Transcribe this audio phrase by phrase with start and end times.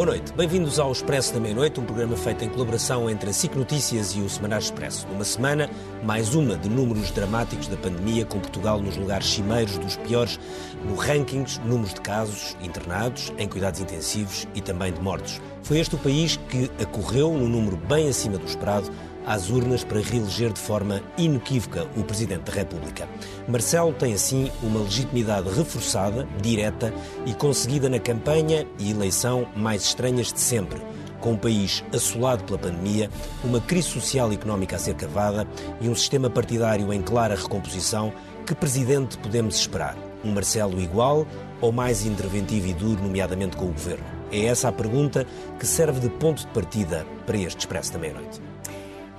[0.00, 3.54] Boa noite, bem-vindos ao Expresso da Meia-Noite, um programa feito em colaboração entre a SIC
[3.54, 5.06] Notícias e o Semanário Expresso.
[5.08, 5.68] Numa semana,
[6.02, 10.40] mais uma de números dramáticos da pandemia, com Portugal nos lugares cimeiros dos piores
[10.86, 15.38] no rankings, números de casos internados, em cuidados intensivos e também de mortos.
[15.62, 18.90] Foi este o país que acorreu num número bem acima do esperado
[19.26, 23.08] às urnas para reeleger de forma inequívoca o Presidente da República.
[23.46, 26.92] Marcelo tem, assim, uma legitimidade reforçada, direta
[27.26, 30.80] e conseguida na campanha e eleição mais estranhas de sempre.
[31.20, 33.10] Com um país assolado pela pandemia,
[33.44, 35.46] uma crise social e económica a ser cavada
[35.80, 38.12] e um sistema partidário em clara recomposição,
[38.46, 39.96] que presidente podemos esperar?
[40.24, 41.26] Um Marcelo igual
[41.60, 44.04] ou mais interventivo e duro, nomeadamente com o governo?
[44.32, 45.26] É essa a pergunta
[45.58, 48.49] que serve de ponto de partida para este Expresso da Meia-Noite.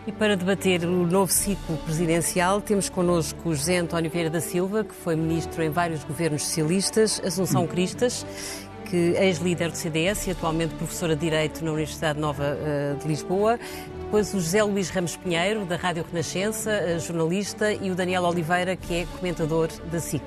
[0.08, 4.96] E para debater o novo ciclo presidencial, temos connosco José António Vieira da Silva, que
[4.96, 8.26] foi ministro em vários governos socialistas, Assunção Cristas,
[8.90, 13.60] que ex-líder do CDS e atualmente professora de Direito na Universidade Nova eh, de Lisboa,
[14.12, 18.76] depois o José Luís Ramos Pinheiro, da Rádio Renascença, eh, jornalista, e o Daniel Oliveira,
[18.76, 20.22] que é comentador da SIC.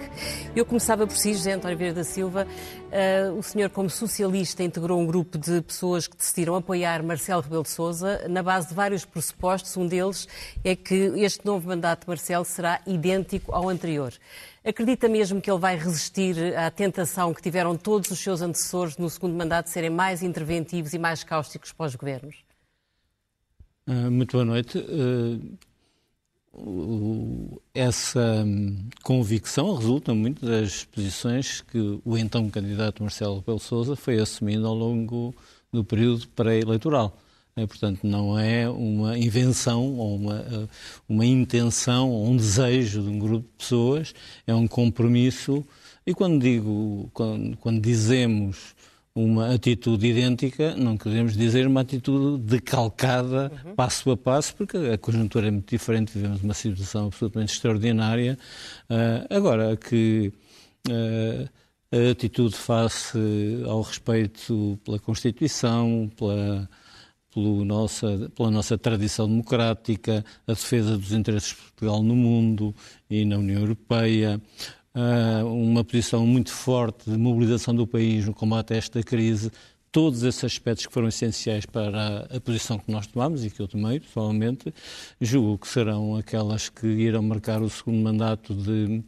[0.56, 2.46] Eu começava por si, José António Vieira da Silva.
[2.46, 7.62] Uh, o senhor, como socialista, integrou um grupo de pessoas que decidiram apoiar Marcelo Rebelo
[7.62, 9.76] de Sousa na base de vários pressupostos.
[9.76, 10.26] Um deles
[10.64, 14.14] é que este novo mandato de Marcelo será idêntico ao anterior.
[14.64, 19.10] Acredita mesmo que ele vai resistir à tentação que tiveram todos os seus antecessores no
[19.10, 22.53] segundo mandato de serem mais interventivos e mais cáusticos para os governos?
[23.86, 24.78] Ah, muito boa noite.
[24.78, 25.38] Ah,
[27.74, 34.18] essa hum, convicção resulta muito das posições que o então candidato Marcelo Rebelo Sousa foi
[34.20, 35.34] assumindo ao longo
[35.72, 37.18] do período pré-eleitoral.
[37.56, 40.68] É, portanto, não é uma invenção ou uma, ah,
[41.08, 44.14] uma intenção ou um desejo de um grupo de pessoas,
[44.46, 45.64] é um compromisso.
[46.06, 48.74] E quando digo, quando, quando dizemos
[49.14, 53.74] uma atitude idêntica, não queremos dizer uma atitude decalcada uhum.
[53.76, 58.36] passo a passo, porque a conjuntura é muito diferente, vivemos uma situação absolutamente extraordinária.
[58.90, 60.32] Uh, agora, que
[60.88, 61.48] uh,
[61.92, 63.16] a atitude face
[63.68, 66.68] ao respeito pela Constituição, pela,
[67.32, 72.74] pela, nossa, pela nossa tradição democrática, a defesa dos interesses de Portugal no mundo
[73.08, 74.42] e na União Europeia,
[75.44, 79.50] uma posição muito forte de mobilização do país no combate a esta crise,
[79.90, 83.68] todos esses aspectos que foram essenciais para a, posição que nós tomamos e que eu
[83.68, 84.74] tomei, pessoalmente,
[85.20, 89.04] julgo que serão aquelas que irão marcar o segundo mandato de,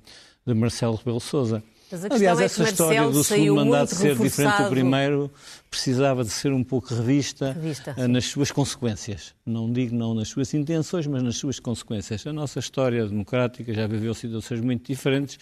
[0.47, 1.63] de Marcelo Rebelo Sousa.
[2.11, 5.31] Aliás, é essa história do segundo mandato ser diferente do primeiro
[5.71, 9.35] precisava de ser um pouco revista, revista uh, nas suas consequências.
[9.45, 12.27] Não digo não nas suas intenções, mas nas suas consequências.
[12.27, 15.39] A nossa história democrática já viveu situações muito diferentes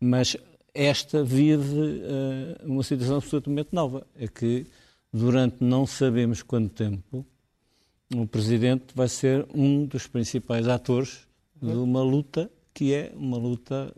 [0.00, 0.36] mas
[0.72, 4.06] esta vive uh, uma situação absolutamente nova.
[4.16, 4.66] É que
[5.12, 7.26] durante não sabemos quanto tempo
[8.14, 11.28] o Presidente vai ser um dos principais atores
[11.60, 13.94] de uma luta que é uma luta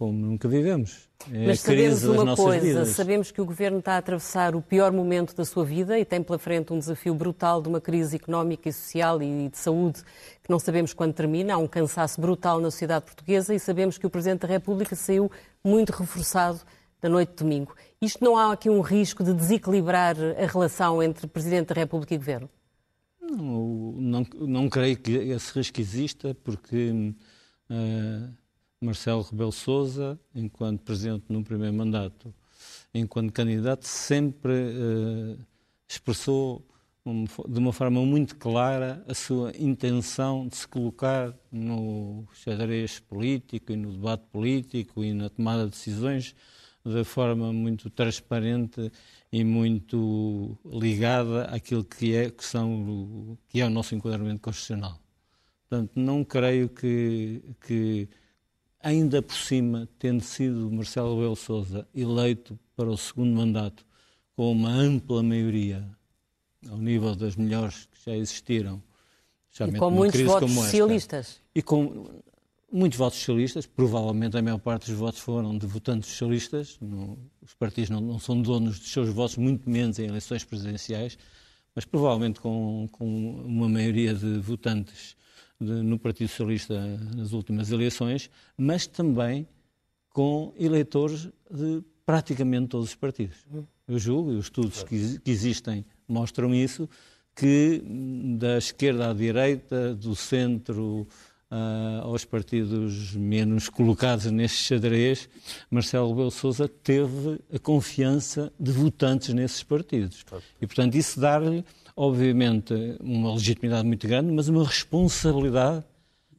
[0.00, 1.10] como nunca vivemos.
[1.30, 2.88] É Mas sabemos uma coisa, vidas.
[2.88, 6.22] sabemos que o Governo está a atravessar o pior momento da sua vida e tem
[6.22, 10.02] pela frente um desafio brutal de uma crise económica e social e de saúde
[10.42, 11.52] que não sabemos quando termina.
[11.52, 15.30] Há um cansaço brutal na sociedade portuguesa e sabemos que o Presidente da República saiu
[15.62, 16.60] muito reforçado
[16.98, 17.76] da noite de domingo.
[18.00, 22.16] Isto não há aqui um risco de desequilibrar a relação entre Presidente da República e
[22.16, 22.48] Governo?
[23.20, 27.14] Não, não, não creio que esse risco exista, porque...
[27.68, 28.39] Uh
[28.80, 32.34] Marcelo Rebelo Sousa, enquanto presidente no primeiro mandato,
[32.94, 35.38] enquanto candidato, sempre uh,
[35.86, 36.66] expressou
[37.04, 43.72] um, de uma forma muito clara a sua intenção de se colocar no xadrez político
[43.72, 46.34] e no debate político e na tomada de decisões
[46.82, 48.90] de forma muito transparente
[49.30, 54.98] e muito ligada àquilo que é, que são, que é o nosso enquadramento constitucional.
[55.68, 58.08] Portanto, não creio que, que
[58.82, 63.84] ainda por cima, tendo sido Marcelo Rebelo Sousa eleito para o segundo mandato
[64.34, 65.86] com uma ampla maioria,
[66.68, 68.82] ao nível das melhores que já existiram,
[69.60, 71.40] e com muitos votos socialistas.
[71.54, 72.08] E com
[72.72, 76.78] muitos votos socialistas, provavelmente a maior parte dos votos foram de votantes socialistas,
[77.42, 81.18] os partidos não, não, são donos dos seus votos, muito menos em eleições presidenciais,
[81.74, 85.16] mas provavelmente com, com uma maioria de votantes
[85.60, 86.80] de, no Partido Socialista
[87.14, 89.46] nas últimas eleições, mas também
[90.10, 93.36] com eleitores de praticamente todos os partidos.
[93.86, 96.88] Eu julgo, e os estudos que, que existem mostram isso,
[97.34, 97.82] que
[98.38, 101.06] da esquerda à direita, do centro
[101.50, 105.28] uh, aos partidos menos colocados neste xadrez,
[105.70, 110.24] Marcelo Rebelo Sousa teve a confiança de votantes nesses partidos.
[110.60, 111.64] E, portanto, isso dá-lhe,
[112.02, 115.84] obviamente, uma legitimidade muito grande, mas uma responsabilidade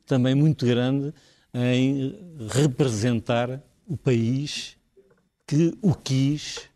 [0.07, 1.13] também muito grande
[1.53, 2.15] em
[2.49, 4.75] representar o país
[5.45, 6.67] que o quis,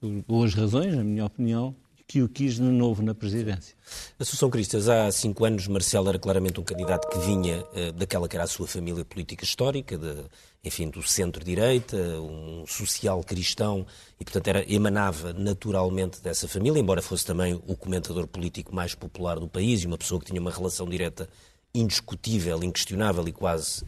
[0.00, 1.76] por boas razões, na minha opinião,
[2.12, 3.74] que o quis de novo na presidência.
[4.18, 8.36] Associação Cristas, há cinco anos Marcelo era claramente um candidato que vinha uh, daquela que
[8.36, 10.16] era a sua família política histórica, de,
[10.62, 13.86] enfim, do centro-direita, um social cristão,
[14.20, 19.40] e portanto era, emanava naturalmente dessa família, embora fosse também o comentador político mais popular
[19.40, 21.26] do país e uma pessoa que tinha uma relação direta
[21.74, 23.86] indiscutível, inquestionável e quase uh,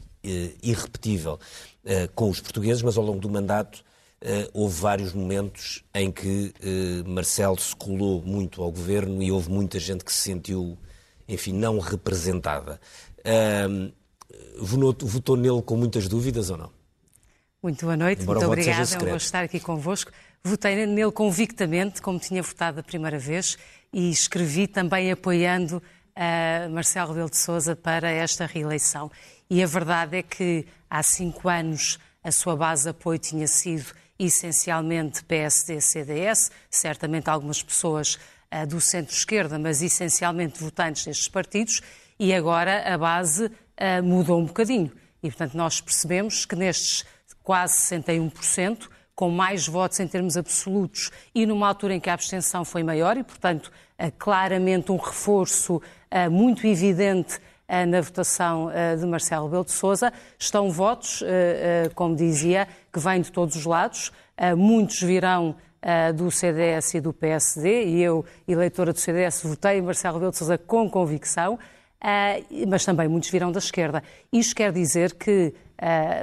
[0.63, 1.35] irrepetível
[1.85, 3.85] uh, com os portugueses, mas ao longo do mandato
[4.53, 9.79] houve vários momentos em que uh, Marcelo se colou muito ao governo e houve muita
[9.79, 10.79] gente que se sentiu,
[11.29, 12.81] enfim, não representada.
[14.59, 16.71] Votou, nele com muitas dúvidas ou não?
[17.63, 18.95] Muito boa noite, Embora muito obrigada.
[18.95, 20.11] É um gosto estar aqui convosco.
[20.43, 23.57] Votei nele convictamente, como tinha votado a primeira vez,
[23.93, 25.83] e escrevi também apoiando
[26.71, 29.11] Marcelo Rebelo de Sousa para esta reeleição.
[29.49, 33.87] E a verdade é que há cinco anos a sua base de apoio tinha sido
[34.19, 38.19] essencialmente PSD-CDS, certamente algumas pessoas
[38.53, 41.81] uh, do centro-esquerda, mas essencialmente votantes destes partidos,
[42.19, 44.93] e agora a base uh, mudou um bocadinho.
[45.23, 47.05] E, portanto, nós percebemos que nestes
[47.43, 52.65] quase 61%, com mais votos em termos absolutos e numa altura em que a abstenção
[52.65, 55.81] foi maior e, portanto, uh, claramente um reforço
[56.31, 60.13] muito evidente na votação de Marcelo Rebelo de Sousa.
[60.39, 61.23] Estão votos,
[61.95, 64.13] como dizia, que vêm de todos os lados.
[64.57, 65.57] Muitos virão
[66.15, 70.39] do CDS e do PSD, e eu, eleitora do CDS, votei em Marcelo Rebelo de
[70.39, 71.59] Sousa com convicção,
[72.69, 74.03] mas também muitos virão da esquerda.
[74.33, 75.53] Isto quer dizer que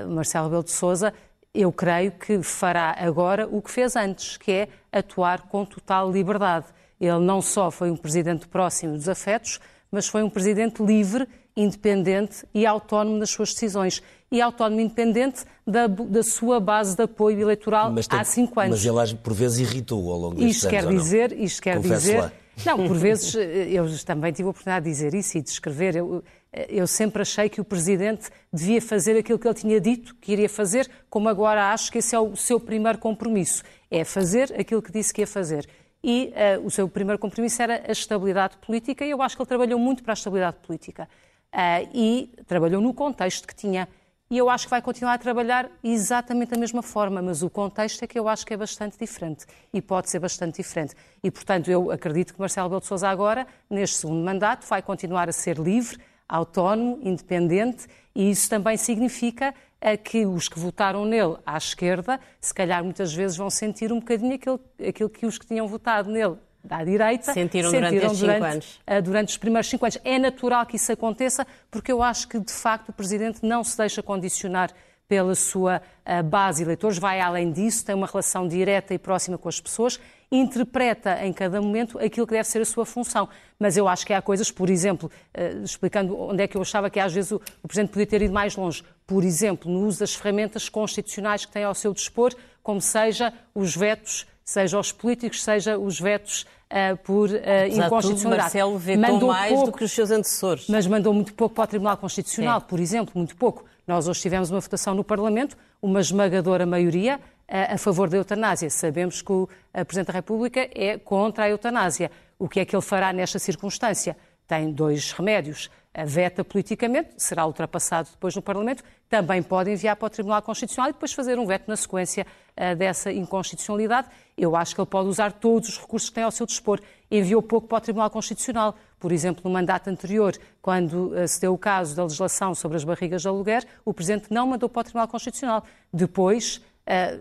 [0.09, 1.13] Marcelo Rebelo de Sousa,
[1.53, 6.65] eu creio que fará agora o que fez antes, que é atuar com total liberdade.
[6.99, 9.59] Ele não só foi um presidente próximo dos afetos,
[9.91, 14.01] mas foi um presidente livre, independente e autónomo nas suas decisões.
[14.31, 18.85] E autónomo e independente da, da sua base de apoio eleitoral tem, há cinco anos.
[18.85, 22.01] Mas ele, por vezes, irritou ao longo destes isto quer anos, dizer, Isto quer Confesso
[22.01, 22.19] dizer...
[22.21, 22.31] Lá.
[22.65, 25.95] Não, por vezes eu também tive a oportunidade de dizer isso e de escrever.
[25.95, 26.23] Eu,
[26.69, 30.49] eu sempre achei que o Presidente devia fazer aquilo que ele tinha dito que iria
[30.49, 33.63] fazer, como agora acho que esse é o seu primeiro compromisso.
[33.89, 35.67] É fazer aquilo que disse que ia fazer
[36.03, 39.49] e uh, o seu primeiro compromisso era a estabilidade política, e eu acho que ele
[39.49, 41.07] trabalhou muito para a estabilidade política.
[41.53, 43.87] Uh, e trabalhou no contexto que tinha.
[44.29, 48.01] E eu acho que vai continuar a trabalhar exatamente da mesma forma, mas o contexto
[48.03, 50.95] é que eu acho que é bastante diferente e pode ser bastante diferente.
[51.21, 55.27] E, portanto, eu acredito que Marcelo Belo de Sousa agora, neste segundo mandato, vai continuar
[55.27, 55.99] a ser livre,
[56.29, 62.53] autónomo, independente, e isso também significa é que os que votaram nele à esquerda, se
[62.53, 66.35] calhar muitas vezes vão sentir um bocadinho aquilo, aquilo que os que tinham votado nele
[66.69, 69.97] à direita sentiram, sentiram durante, durante, uh, durante, os primeiros cinco anos.
[70.03, 73.75] É natural que isso aconteça, porque eu acho que, de facto, o Presidente não se
[73.75, 74.71] deixa condicionar
[75.07, 79.37] pela sua uh, base de eleitores, vai além disso, tem uma relação direta e próxima
[79.37, 79.99] com as pessoas,
[80.31, 83.27] interpreta em cada momento aquilo que deve ser a sua função.
[83.59, 86.89] Mas eu acho que há coisas, por exemplo, uh, explicando onde é que eu achava
[86.89, 89.99] que às vezes o, o Presidente podia ter ido mais longe, por exemplo, no uso
[89.99, 95.43] das ferramentas constitucionais que tem ao seu dispor, como seja os vetos, seja os políticos,
[95.43, 97.33] seja os vetos uh, por uh,
[97.69, 98.21] inconstitucionalidade.
[98.21, 100.67] Tudo, Marcelo vetou mandou mais pouco, do que os seus antecessores.
[100.69, 102.61] Mas mandou muito pouco para o Tribunal Constitucional, é.
[102.61, 103.65] por exemplo, muito pouco.
[103.85, 107.19] Nós hoje tivemos uma votação no Parlamento, uma esmagadora maioria
[107.51, 108.69] a, a favor da eutanásia.
[108.69, 109.49] Sabemos que o
[109.85, 112.09] Presidente da República é contra a eutanásia.
[112.39, 114.15] O que é que ele fará nesta circunstância?
[114.47, 115.69] Tem dois remédios
[116.05, 120.93] veta politicamente, será ultrapassado depois no Parlamento, também pode enviar para o Tribunal Constitucional e
[120.93, 124.07] depois fazer um veto na sequência uh, dessa inconstitucionalidade.
[124.37, 126.79] Eu acho que ele pode usar todos os recursos que tem ao seu dispor.
[127.09, 128.73] Enviou pouco para o Tribunal Constitucional.
[128.97, 132.85] Por exemplo, no mandato anterior, quando uh, se deu o caso da legislação sobre as
[132.85, 135.65] barrigas de aluguer, o Presidente não mandou para o Tribunal Constitucional.
[135.91, 136.61] Depois,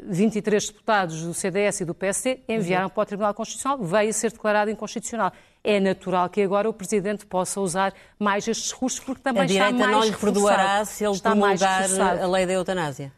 [0.04, 2.90] 23 deputados do CDS e do PSD enviaram uhum.
[2.90, 5.32] para o Tribunal Constitucional, veio a ser declarado inconstitucional.
[5.62, 9.74] É natural que agora o Presidente possa usar mais estes recursos, porque também está mais
[9.74, 13.12] A direita não lhe perdoará se ele promulgar a lei da eutanásia?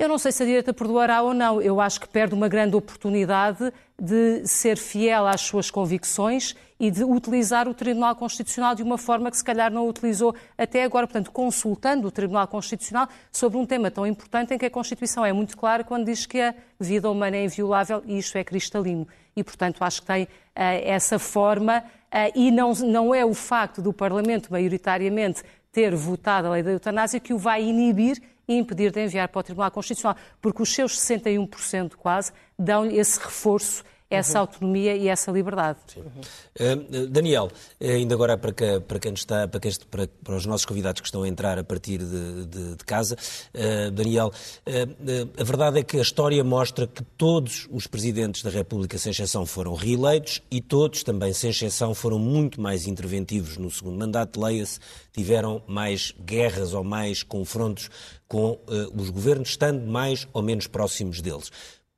[0.00, 1.60] Eu não sei se a direita perdoará ou não.
[1.60, 7.04] Eu acho que perde uma grande oportunidade de ser fiel às suas convicções e de
[7.04, 11.30] utilizar o Tribunal Constitucional de uma forma que se calhar não utilizou até agora, portanto,
[11.30, 15.54] consultando o Tribunal Constitucional sobre um tema tão importante em que a Constituição é muito
[15.54, 19.06] clara quando diz que a vida humana é inviolável e isto é cristalino.
[19.36, 23.82] E, portanto, acho que tem uh, essa forma uh, e não, não é o facto
[23.82, 28.16] do Parlamento, maioritariamente, ter votado a lei da eutanásia que o vai inibir
[28.50, 33.20] e impedir de enviar para o Tribunal Constitucional, porque os seus 61% quase dão-lhe esse
[33.20, 34.40] reforço essa uhum.
[34.40, 35.78] autonomia e essa liberdade.
[35.96, 37.48] Uh, Daniel,
[37.80, 41.06] ainda agora para, que, para quem está, para, este, para, para, os nossos convidados que
[41.06, 43.16] estão a entrar a partir de, de, de casa,
[43.54, 44.32] uh, Daniel,
[44.66, 49.12] uh, a verdade é que a história mostra que todos os presidentes da República, sem
[49.12, 54.40] exceção, foram reeleitos e todos, também sem exceção, foram muito mais interventivos no segundo mandato.
[54.40, 54.80] Leia-se,
[55.12, 57.88] tiveram mais guerras ou mais confrontos
[58.30, 58.60] com
[58.94, 61.50] os governos, estando mais ou menos próximos deles.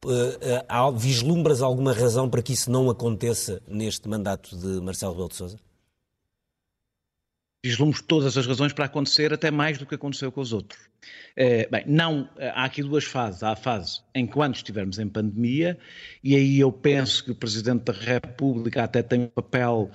[0.03, 5.37] Uh, vislumbras alguma razão para que isso não aconteça neste mandato de Marcelo Rebelo de
[5.37, 5.61] Sousa?
[7.63, 10.81] Vislumbro todas as razões para acontecer, até mais do que aconteceu com os outros.
[11.37, 13.43] Bem, não, há aqui duas fases.
[13.43, 15.79] Há a fase enquanto estivermos em pandemia,
[16.25, 19.91] e aí eu penso que o Presidente da República até tem um papel.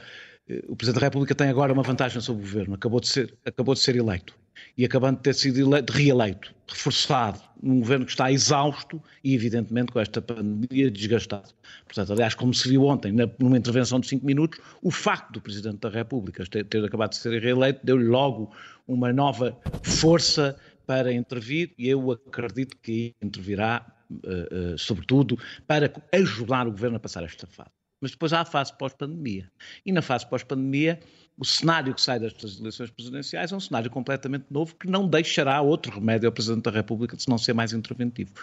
[0.70, 3.74] O Presidente da República tem agora uma vantagem sobre o Governo, acabou de ser, acabou
[3.74, 4.34] de ser eleito
[4.78, 9.92] e acabando de ter sido eleito, reeleito, reforçado, num governo que está exausto e, evidentemente,
[9.92, 11.50] com esta pandemia desgastado.
[11.86, 15.80] Portanto, aliás, como se viu ontem, numa intervenção de cinco minutos, o facto do Presidente
[15.80, 18.52] da República ter, ter acabado de ser reeleito deu-lhe logo
[18.88, 25.38] uma nova força para intervir e eu acredito que intervirá, uh, uh, sobretudo,
[25.68, 27.77] para ajudar o governo a passar esta fase.
[28.00, 29.50] Mas depois há a fase pós-pandemia.
[29.86, 31.00] E na fase pós-pandemia,
[31.40, 35.62] o cenário que sai destas eleições presidenciais é um cenário completamente novo que não deixará
[35.62, 38.34] outro remédio ao Presidente da República de não ser mais interventivo.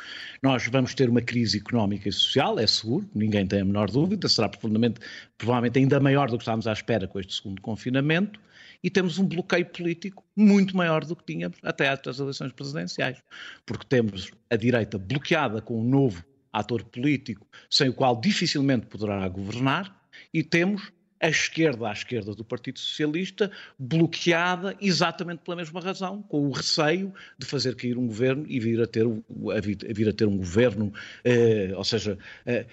[0.42, 4.28] Nós vamos ter uma crise económica e social, é seguro, ninguém tem a menor dúvida,
[4.28, 5.00] será profundamente,
[5.36, 8.40] provavelmente ainda maior do que estávamos à espera com este segundo confinamento,
[8.82, 13.18] e temos um bloqueio político muito maior do que tínhamos até às eleições presidenciais,
[13.66, 19.28] porque temos a direita bloqueada com um novo ator político sem o qual dificilmente poderá
[19.28, 19.94] governar,
[20.32, 26.48] e temos a esquerda à esquerda do Partido Socialista, bloqueada exatamente pela mesma razão, com
[26.48, 30.26] o receio de fazer cair um governo e vir a ter, a vir, a, ter
[30.26, 30.92] um governo,
[31.24, 32.66] eh, ou seja, eh,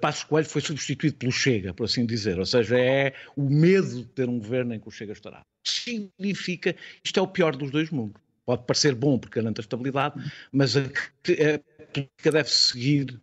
[0.00, 4.04] Passos Coelho foi substituído pelo Chega, por assim dizer, ou seja, é o medo de
[4.04, 5.40] ter um governo em que o Chega estará.
[5.64, 8.22] Significa, isto é o pior dos dois mundos.
[8.44, 10.14] Pode parecer bom porque garante a estabilidade,
[10.52, 11.58] mas a, a
[11.92, 13.20] política deve seguir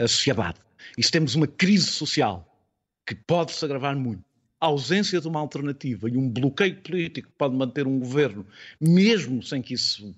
[0.00, 0.58] a, a, sociedade.
[0.96, 2.46] E se temos uma crise social
[3.06, 4.24] que pode se agravar muito,
[4.60, 8.46] a ausência de uma alternativa e um bloqueio político que pode manter um governo,
[8.80, 10.14] mesmo sem que isso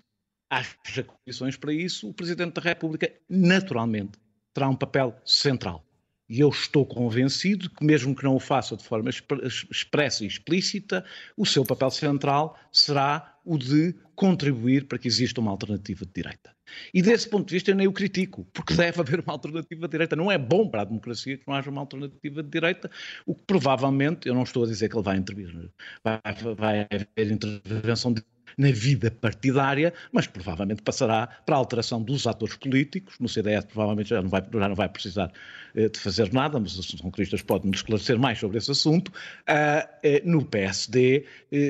[0.50, 4.12] haja condições para isso, o Presidente da República, naturalmente,
[4.54, 5.84] terá um papel central.
[6.28, 11.04] E eu estou convencido que, mesmo que não o faça de forma expressa e explícita,
[11.36, 16.54] o seu papel central será o de contribuir para que exista uma alternativa de direita.
[16.92, 19.90] E desse ponto de vista eu nem o critico, porque deve haver uma alternativa de
[19.90, 20.16] direita.
[20.16, 22.90] Não é bom para a democracia que não haja uma alternativa de direita,
[23.24, 25.70] o que provavelmente, eu não estou a dizer que ele vai intervir,
[26.04, 26.20] vai,
[26.56, 28.22] vai haver intervenção de
[28.58, 33.14] na vida partidária, mas provavelmente passará para a alteração dos atores políticos.
[33.20, 35.32] No CDS provavelmente já não vai, já não vai precisar
[35.76, 39.08] uh, de fazer nada, mas os socialistas podem nos esclarecer mais sobre esse assunto.
[39.08, 41.24] Uh, uh, no PSD,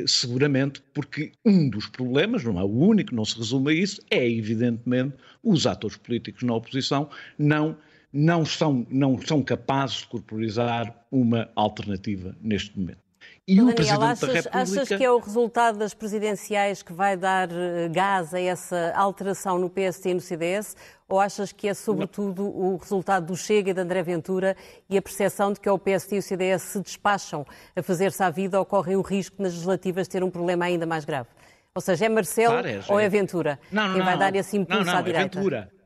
[0.07, 4.27] seguramente, porque um dos problemas, não é o único, não se resume a isso, é
[4.27, 7.77] evidentemente os atores políticos na oposição não
[8.11, 13.08] não são, não são capazes de corporizar uma alternativa neste momento.
[13.47, 14.59] E Daniel, o Presidente achas, da República...
[14.59, 19.59] Achas que é o resultado das presidenciais que vai dar eh, gás a essa alteração
[19.59, 20.77] no PST e no CDS?
[21.09, 22.51] Ou achas que é, sobretudo, Não.
[22.51, 24.55] o resultado do Chega e de André Ventura
[24.91, 28.29] e a percepção de que o PST e o CDS se despacham a fazer-se à
[28.29, 31.29] vida ou correm o risco nas legislativas de ter um problema ainda mais grave?
[31.75, 34.57] Ou seja, é Marcelo claro, é, ou é Ventura não, não, quem vai dar esse
[34.57, 35.39] impulso não, não, à direita?
[35.39, 35.78] É Ventura.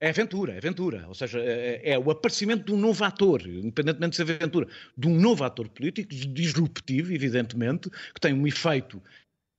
[0.00, 1.04] É aventura, é aventura.
[1.08, 4.66] Ou seja, é, é, o aparecimento de um novo ator, independentemente de ser aventura,
[4.96, 9.02] de um novo ator político, disruptivo, evidentemente, que tem um efeito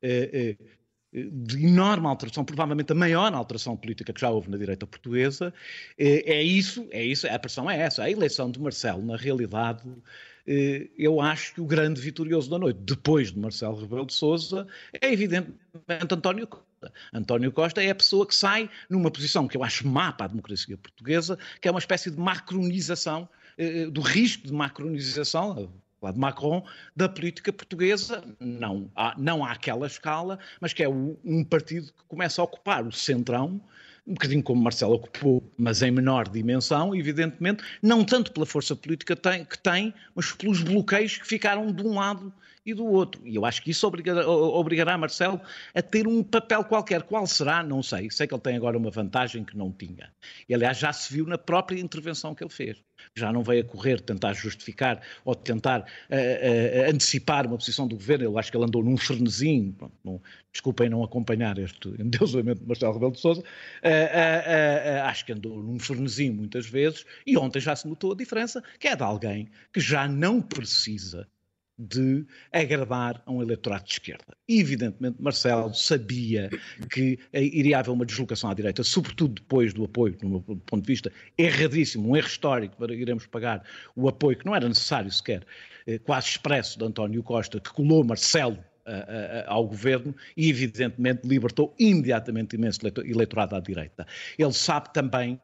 [0.01, 0.57] é, é,
[1.13, 5.53] de enorme alteração, provavelmente a maior alteração política que já houve na direita portuguesa.
[5.98, 8.03] É, é isso, é isso, a pressão é essa.
[8.03, 9.83] A eleição de Marcelo, na realidade,
[10.48, 14.65] é, eu acho que o grande vitorioso da noite, depois de Marcelo Rebelo de Sousa,
[15.00, 16.48] é evidentemente António.
[17.13, 20.29] António Costa é a pessoa que sai numa posição que eu acho má para a
[20.29, 25.71] democracia portuguesa, que é uma espécie de macronização, eh, do risco de macronização,
[26.01, 31.43] lá de Macron, da política portuguesa, não, há, não àquela escala, mas que é um
[31.43, 33.61] partido que começa a ocupar o centrão,
[34.05, 39.15] um bocadinho como Marcelo ocupou, mas em menor dimensão, evidentemente, não tanto pela força política
[39.15, 42.34] que tem, mas pelos bloqueios que ficaram de um lado
[42.65, 43.22] e do outro.
[43.25, 45.41] E eu acho que isso obrigará, obrigará Marcelo
[45.74, 47.03] a ter um papel qualquer.
[47.03, 47.63] Qual será?
[47.63, 48.10] Não sei.
[48.12, 50.12] Sei que ele tem agora uma vantagem que não tinha.
[50.48, 52.77] E, aliás, já se viu na própria intervenção que ele fez.
[53.15, 57.96] Já não veio a correr tentar justificar ou tentar uh, uh, antecipar uma posição do
[57.96, 58.25] governo.
[58.25, 62.93] Eu acho que ele andou num frenesim, não, desculpem não acompanhar este endeusamento de Marcelo
[62.93, 67.88] Rebelo de Sousa, uh, acho que andou num frenesim muitas vezes e ontem já se
[67.88, 71.27] notou a diferença, que é de alguém que já não precisa
[71.81, 74.38] de agradar a um eleitorado de esquerda.
[74.47, 76.50] Evidentemente, Marcelo sabia
[76.91, 80.88] que iria haver uma deslocação à direita, sobretudo depois do apoio, no meu ponto de
[80.88, 83.63] vista, erradíssimo, um erro histórico para iremos pagar
[83.95, 85.45] o apoio que não era necessário sequer,
[85.88, 88.63] eh, quase expresso de António Costa, que colou Marcelo
[89.45, 94.05] ao governo e, evidentemente, libertou imediatamente imenso eleitorado à direita.
[94.38, 95.39] Ele sabe também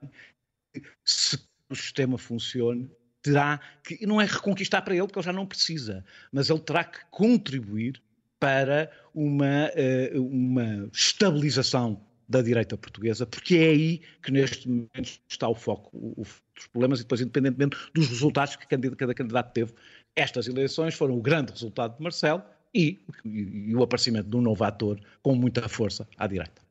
[0.74, 1.38] que se
[1.70, 2.90] o sistema funcione,
[3.28, 6.84] terá que, não é reconquistar para ele, porque ele já não precisa, mas ele terá
[6.84, 8.02] que contribuir
[8.40, 9.70] para uma,
[10.16, 15.90] uh, uma estabilização da direita portuguesa, porque é aí que neste momento está o foco
[16.18, 19.74] dos problemas e depois, independentemente dos resultados que cada candidato teve,
[20.16, 22.44] estas eleições foram o grande resultado de Marcelo
[22.74, 26.67] e, e, e o aparecimento de um novo ator com muita força à direita.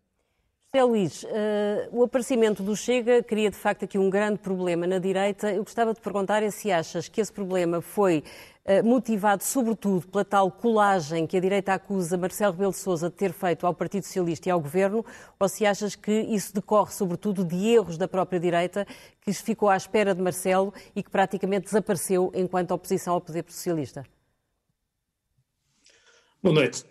[0.77, 1.29] José Luís, uh,
[1.91, 5.51] o aparecimento do Chega cria de facto aqui um grande problema na direita.
[5.51, 8.23] Eu gostava de perguntar é se achas que esse problema foi
[8.67, 13.17] uh, motivado sobretudo pela tal colagem que a direita acusa Marcelo Rebelo de Sousa de
[13.17, 15.03] ter feito ao Partido Socialista e ao Governo,
[15.41, 18.87] ou se achas que isso decorre sobretudo de erros da própria direita
[19.23, 24.05] que ficou à espera de Marcelo e que praticamente desapareceu enquanto oposição ao poder socialista?
[26.47, 26.85] Boa noite.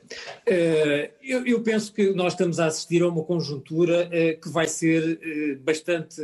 [0.45, 5.17] Eh, eu, penso que nós estamos a assistir a uma conjuntura eh, que vai ser
[5.23, 6.21] eh, bastante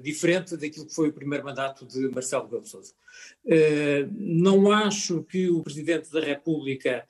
[0.00, 2.92] diferente daquilo que foi o primeiro mandato de Marcelo Rebelo Sousa.
[4.12, 7.04] Não acho que o Presidente da República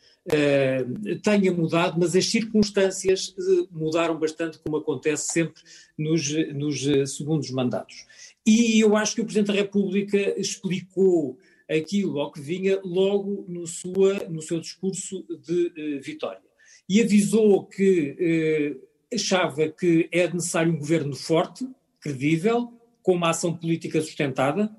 [1.22, 3.34] tenha mudado, mas as circunstâncias
[3.70, 5.60] mudaram bastante, como acontece sempre
[5.98, 8.06] nos, nos segundos mandatos.
[8.46, 11.38] E eu acho que o Presidente da República explicou
[11.70, 16.40] aquilo ao que vinha logo no, sua, no seu discurso de eh, vitória.
[16.88, 18.76] E avisou que eh,
[19.14, 21.68] achava que é necessário um governo forte,
[22.00, 24.74] credível, com uma ação política sustentada.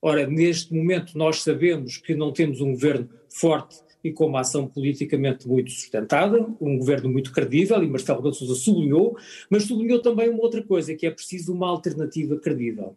[0.00, 4.66] Ora, neste momento nós sabemos que não temos um governo forte e com uma ação
[4.66, 9.14] politicamente muito sustentada, um governo muito credível, e Marcelo Rebelo Sousa sublinhou,
[9.50, 12.96] mas sublinhou também uma outra coisa, que é preciso uma alternativa credível.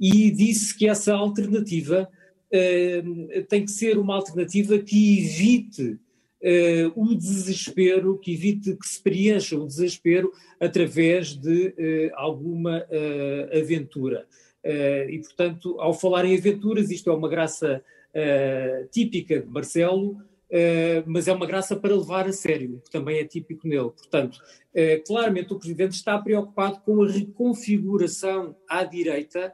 [0.00, 2.08] E disse que essa alternativa
[3.48, 5.98] tem que ser uma alternativa que evite
[6.42, 12.86] uh, o desespero, que evite que se preencha o desespero através de uh, alguma
[13.52, 14.26] aventura.
[15.08, 17.82] e, portanto, ao falar em aventuras, isto é uma graça
[18.90, 20.18] típica de Marcelo,
[20.50, 23.90] Uh, mas é uma graça para levar a sério, que também é típico nele.
[23.90, 29.52] Portanto, uh, claramente o Presidente está preocupado com a reconfiguração à direita uh,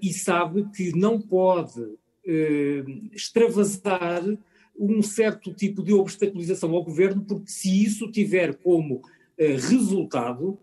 [0.00, 4.22] e sabe que não pode uh, extravasar
[4.78, 9.02] um certo tipo de obstaculização ao governo, porque se isso tiver como uh,
[9.36, 10.58] resultado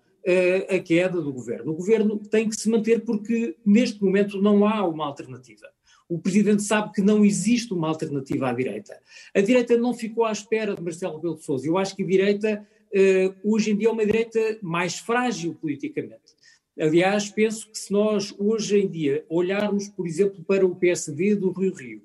[0.71, 1.71] a queda do governo.
[1.71, 5.67] O governo tem que se manter porque neste momento não há uma alternativa.
[6.09, 8.99] O Presidente sabe que não existe uma alternativa à direita.
[9.35, 11.67] A direita não ficou à espera de Marcelo Rebelo de Sousa.
[11.67, 12.67] Eu acho que a direita,
[13.43, 16.34] hoje em dia, é uma direita mais frágil politicamente.
[16.79, 21.51] Aliás, penso que se nós hoje em dia olharmos, por exemplo, para o PSD do
[21.51, 22.01] Rio Rio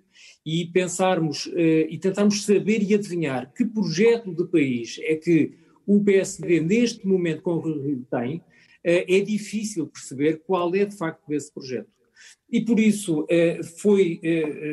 [0.47, 5.55] e pensarmos uh, e tentarmos saber e adivinhar que projeto de país é que
[5.87, 8.43] o PSD neste momento com o Rio Rio tem, uh,
[8.85, 11.91] é difícil perceber qual é de facto esse projeto.
[12.53, 14.21] E por isso uh, foi.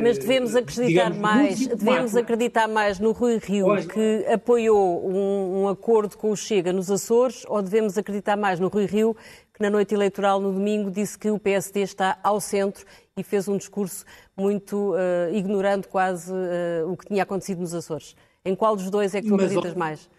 [0.02, 5.68] Mas devemos acreditar digamos, mais, devemos acreditar mais no Rui Rio que apoiou um, um,
[5.68, 9.16] acordo com o Chega nos Açores, ou devemos acreditar mais no Rui Rio
[9.58, 12.86] que na noite eleitoral, no domingo, disse que o PSD está ao centro
[13.18, 14.06] e fez um discurso
[14.38, 18.16] muito uh, ignorando quase uh, o que tinha acontecido nos Açores.
[18.46, 20.10] Em qual dos dois é que tu Mas, acreditas mais?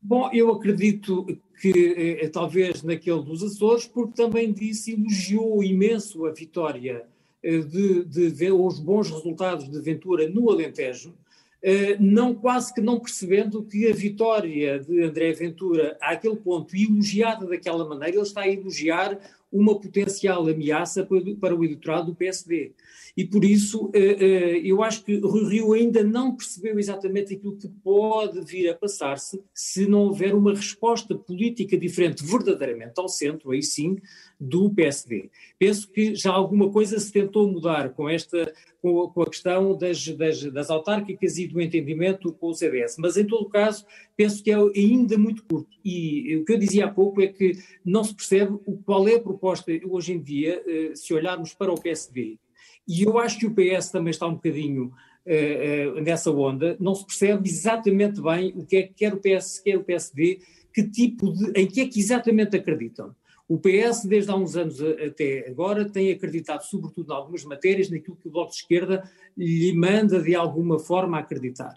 [0.00, 1.26] Bom, eu acredito
[1.60, 7.06] que eh, talvez naquele dos Açores, porque também disse, elogiou imenso a vitória
[7.42, 11.14] eh, de, de, os bons resultados de Ventura no Alentejo,
[11.62, 17.46] eh, não quase que não percebendo que a vitória de André Ventura àquele ponto, elogiada
[17.46, 19.18] daquela maneira, ele está a elogiar
[19.50, 21.08] uma potencial ameaça
[21.40, 22.72] para o eleitorado do PSD.
[23.16, 27.56] E por isso eh, eh, eu acho que Rui Rio ainda não percebeu exatamente aquilo
[27.56, 33.52] que pode vir a passar-se se não houver uma resposta política diferente verdadeiramente ao centro,
[33.52, 33.96] aí sim,
[34.38, 35.30] do PSD.
[35.58, 38.52] Penso que já alguma coisa se tentou mudar com esta
[38.82, 43.26] com, a questão das, das, das, autárquicas e do entendimento com o CDS, mas em
[43.26, 43.84] todo caso
[44.16, 45.76] penso que é ainda muito curto.
[45.84, 47.52] E o que eu dizia há pouco é que
[47.84, 51.80] não se percebe qual é a proposta hoje em dia, eh, se olharmos para o
[51.80, 52.38] PSD
[52.86, 54.92] E eu acho que o PS também está um bocadinho
[55.26, 59.20] uh, uh, nessa onda, não se percebe exatamente bem o que é que quer o
[59.20, 60.40] PS, quer o PSD,
[60.72, 63.14] que tipo de, em que é que exatamente acreditam.
[63.48, 68.16] O PS, desde há uns anos até agora, tem acreditado, sobretudo em algumas matérias, naquilo
[68.16, 71.74] que o Bloco de Esquerda lhe manda de alguma forma acreditar.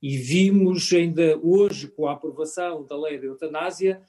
[0.00, 4.00] E vimos ainda hoje, com a aprovação da lei da eutanásia,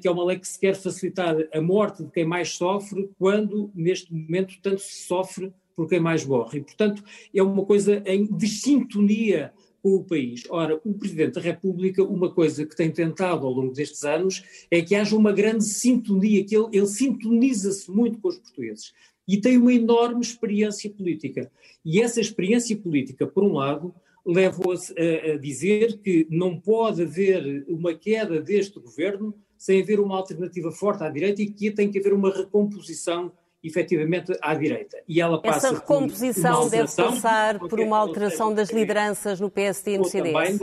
[0.00, 3.70] que é uma lei que se quer facilitar a morte de quem mais sofre, quando
[3.74, 6.58] neste momento tanto se sofre por quem mais morre.
[6.58, 10.42] E, portanto, é uma coisa em desintonia com o país.
[10.50, 14.82] Ora, o Presidente da República, uma coisa que tem tentado ao longo destes anos é
[14.82, 18.92] que haja uma grande sintonia, que ele, ele sintoniza-se muito com os portugueses
[19.28, 21.48] e tem uma enorme experiência política.
[21.84, 23.94] E essa experiência política, por um lado,
[24.26, 30.16] leva-o a, a dizer que não pode haver uma queda deste governo sem haver uma
[30.16, 33.30] alternativa forte à direita e que tem que haver uma recomposição
[33.62, 35.02] efetivamente à direita.
[35.06, 39.98] E ela passa Essa recomposição deve passar por uma alteração das lideranças no PSD e
[39.98, 40.60] no CDS?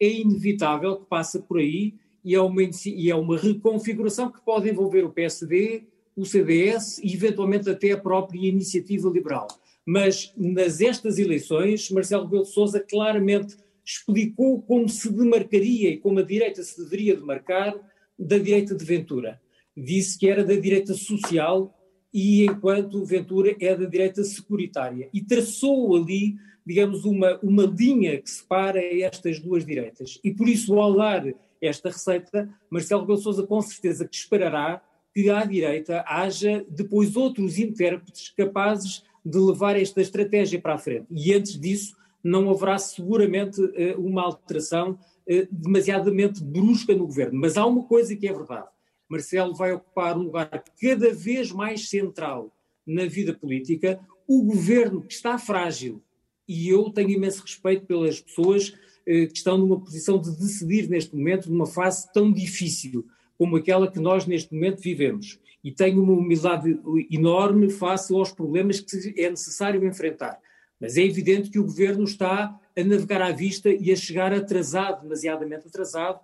[0.00, 4.68] É inevitável que passe por aí e é, uma, e é uma reconfiguração que pode
[4.68, 5.84] envolver o PSD,
[6.16, 9.48] o CDS e eventualmente até a própria iniciativa liberal.
[9.84, 16.20] Mas nas estas eleições, Marcelo Rebelo de Sousa claramente explicou como se demarcaria e como
[16.20, 17.74] a direita se deveria demarcar
[18.18, 19.40] da direita de Ventura.
[19.76, 21.74] Disse que era da direita social
[22.12, 25.08] e enquanto Ventura é da direita securitária.
[25.12, 30.18] E traçou ali, digamos, uma, uma linha que separa estas duas direitas.
[30.22, 31.24] E por isso, ao dar
[31.60, 34.82] esta receita, Marcelo Rebelo Sousa com certeza que esperará
[35.14, 41.06] que à direita haja depois outros intérpretes capazes de levar esta estratégia para a frente.
[41.10, 47.38] E antes disso, não haverá seguramente eh, uma alteração eh, demasiadamente brusca no governo.
[47.40, 48.68] Mas há uma coisa que é verdade
[49.10, 52.54] Marcelo vai ocupar um lugar cada vez mais central
[52.86, 54.00] na vida política.
[54.26, 56.00] O governo que está frágil,
[56.46, 58.72] e eu tenho imenso respeito pelas pessoas
[59.04, 63.04] eh, que estão numa posição de decidir neste momento, numa fase tão difícil
[63.36, 65.40] como aquela que nós neste momento vivemos.
[65.64, 66.78] E tenho uma humildade
[67.10, 70.38] enorme face aos problemas que é necessário enfrentar.
[70.80, 75.02] Mas é evidente que o governo está a navegar à vista e a chegar atrasado,
[75.02, 76.20] demasiadamente atrasado,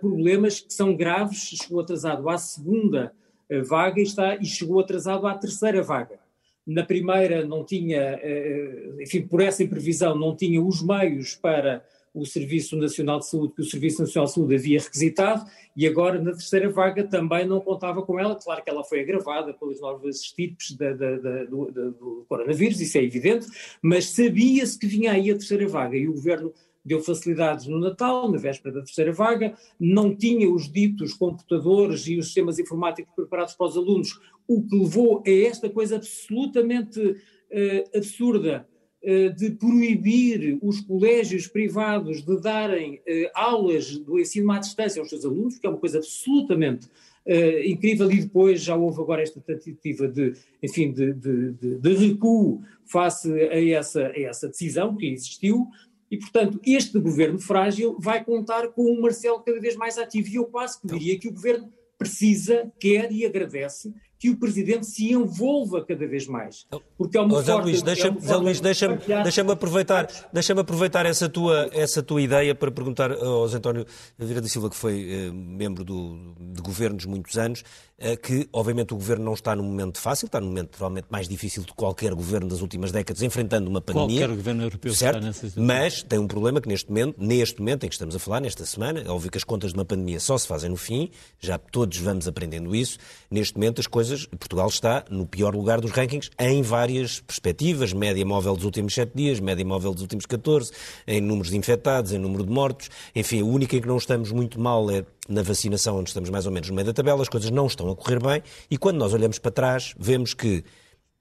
[0.00, 3.12] problemas que são graves, chegou atrasado à segunda
[3.50, 6.18] uh, vaga e, está, e chegou atrasado à terceira vaga.
[6.66, 11.84] Na primeira não tinha, uh, enfim, por essa imprevisão, não tinha os meios para
[12.14, 15.44] o Serviço Nacional de Saúde, que o Serviço Nacional de Saúde havia requisitado,
[15.76, 18.36] e agora na terceira vaga também não contava com ela.
[18.36, 22.96] Claro que ela foi agravada pelas novas estirpes da, da, da, do, do, coronavírus, isso
[22.96, 23.46] é evidente,
[23.82, 26.52] mas sabia-se que vinha aí a terceira vaga e o governo
[26.84, 32.18] deu facilidades no Natal, na véspera da terceira vaga, não tinha os ditos computadores e
[32.18, 37.96] os sistemas informáticos preparados para os alunos, o que levou a esta coisa absolutamente uh,
[37.96, 38.68] absurda
[39.02, 45.08] uh, de proibir os colégios privados de darem uh, aulas do ensino à distância aos
[45.08, 46.88] seus alunos, que é uma coisa absolutamente
[47.26, 51.94] Uh, incrível e depois já houve agora esta tentativa de, enfim, de, de, de, de
[51.94, 55.66] recuo face a essa, a essa decisão que existiu,
[56.14, 60.28] e, portanto, este governo frágil vai contar com um Marcelo cada vez mais ativo.
[60.28, 63.92] E eu quase que diria que o governo precisa, quer e agradece
[64.24, 66.66] que o Presidente se envolva cada vez mais.
[66.96, 68.88] Porque é uma oh, Zé Luís, deixa-me é Luís, deixa
[69.22, 73.84] deixa aproveitar, deixa aproveitar essa, tua, essa tua ideia para perguntar ao José António
[74.18, 77.62] Vieira da Silva, que foi eh, membro do, de governos muitos anos,
[77.98, 81.28] eh, que obviamente o governo não está num momento fácil, está num momento provavelmente mais
[81.28, 84.20] difícil de qualquer governo das últimas décadas, enfrentando uma pandemia.
[84.20, 85.16] Qualquer governo europeu certo?
[85.16, 85.64] está nessa situação.
[85.64, 88.64] Mas tem um problema que neste momento, neste momento em que estamos a falar, nesta
[88.64, 91.58] semana, é óbvio que as contas de uma pandemia só se fazem no fim, já
[91.58, 92.98] todos vamos aprendendo isso.
[93.30, 98.24] Neste momento as coisas, Portugal está no pior lugar dos rankings em várias perspectivas, média
[98.24, 100.72] móvel dos últimos 7 dias, média móvel dos últimos 14,
[101.06, 102.88] em números de infectados, em número de mortos.
[103.14, 106.46] Enfim, o único em que não estamos muito mal é na vacinação, onde estamos mais
[106.46, 108.42] ou menos no meio da tabela, as coisas não estão a correr bem.
[108.70, 110.64] E quando nós olhamos para trás, vemos que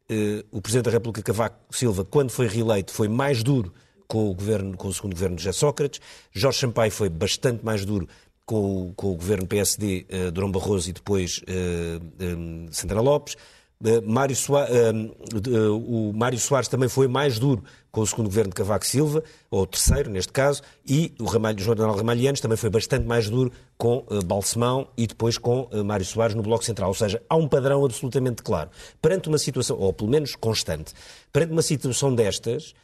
[0.10, 3.73] eh, o Presidente da República Cavaco Silva, quando foi reeleito, foi mais duro
[4.08, 5.99] com o, governo, com o segundo governo de José Sócrates,
[6.32, 8.08] Jorge Sampaio foi bastante mais duro
[8.45, 13.36] com o, com o governo PSD, uh, Durão Barroso e depois uh, um, Sandra Lopes.
[14.06, 14.73] Mário Soares,
[15.69, 19.63] o Mário Soares também foi mais duro com o segundo governo de Cavaco Silva, ou
[19.63, 24.06] o terceiro neste caso, e o Ramalho, Jornal Ramalhianos também foi bastante mais duro com
[24.25, 26.88] Balsemão e depois com Mário Soares no Bloco Central.
[26.88, 28.69] Ou seja, há um padrão absolutamente claro.
[29.01, 30.93] Perante uma situação, ou pelo menos constante,
[31.34, 32.77] perante uma situação destas, eh,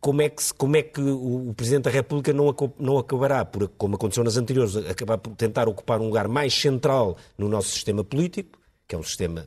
[0.00, 3.96] como é que, como é que o Presidente da República não, não acabará, por, como
[3.96, 8.58] aconteceu nas anteriores, acabar por tentar ocupar um lugar mais central no nosso sistema político,
[8.86, 9.46] que é um sistema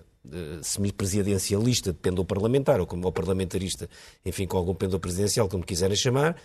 [0.62, 3.90] semipresidencialista de pendor parlamentar, ou como parlamentarista,
[4.26, 6.36] enfim, com algum pendor presidencial, como quiserem chamar,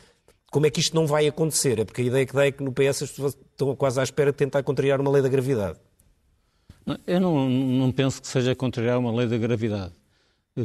[0.50, 1.78] como é que isto não vai acontecer?
[1.78, 4.02] É porque a ideia que dá é que no PS as pessoas estão quase à
[4.02, 5.78] espera de tentar contrariar uma lei da gravidade.
[7.06, 9.94] Eu não, não penso que seja contrariar uma lei da gravidade.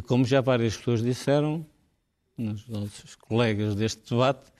[0.07, 1.65] Como já várias pessoas disseram,
[2.37, 4.51] os nossos colegas deste debate,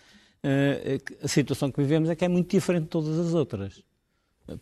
[0.44, 3.84] eh, a situação que vivemos é que é muito diferente de todas as outras.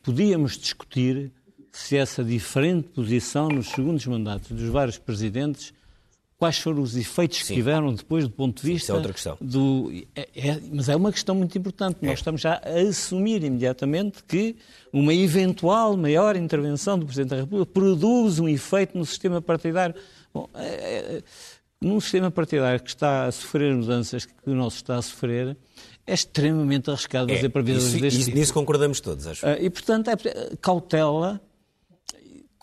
[0.02, 1.32] Podíamos discutir
[1.72, 5.74] se essa diferente posição nos segundos mandatos dos vários presidentes
[6.44, 7.46] quais foram os efeitos Sim.
[7.46, 8.88] que tiveram depois do ponto de vista.
[8.88, 9.38] Sim, é outra questão.
[9.40, 12.00] Do, é, é, mas é uma questão muito importante.
[12.02, 12.06] É.
[12.06, 14.58] Nós estamos já a assumir imediatamente que
[14.92, 19.96] uma eventual maior intervenção do Presidente da República produz um efeito no sistema partidário.
[20.34, 21.24] Bom, é, é,
[21.86, 25.58] num sistema partidário que está a sofrer mudanças que o nosso está a sofrer,
[26.06, 28.38] é extremamente arriscado fazer previsões deste isso, tipo.
[28.38, 29.46] Nisso concordamos todos, acho.
[29.46, 30.16] Uh, e, portanto, é
[30.62, 31.42] cautela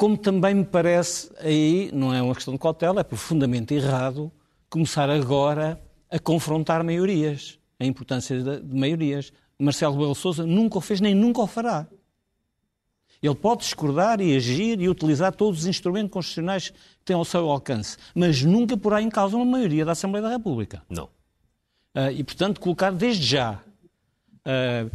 [0.00, 4.32] como também me parece, aí não é uma questão de cautela, é profundamente errado
[4.70, 5.78] começar agora
[6.10, 9.30] a confrontar maiorias, a importância de, de maiorias.
[9.58, 11.86] Marcelo Belo Souza nunca o fez, nem nunca o fará.
[13.22, 17.50] Ele pode discordar e agir e utilizar todos os instrumentos constitucionais que tem ao seu
[17.50, 20.82] alcance, mas nunca porá em causa uma maioria da Assembleia da República.
[20.88, 21.04] Não.
[21.94, 23.60] Uh, e, portanto, colocar desde já
[24.46, 24.90] uh,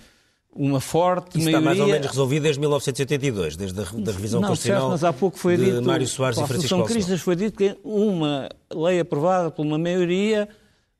[0.55, 1.57] uma forte Isso maioria...
[1.57, 5.03] está mais ou menos resolvido desde 1982, desde a da revisão não, constitucional certo, mas
[5.03, 9.01] há pouco foi de dito, Mário Soares e Francisco Cristas foi dito que uma lei
[9.01, 10.47] aprovada por uma maioria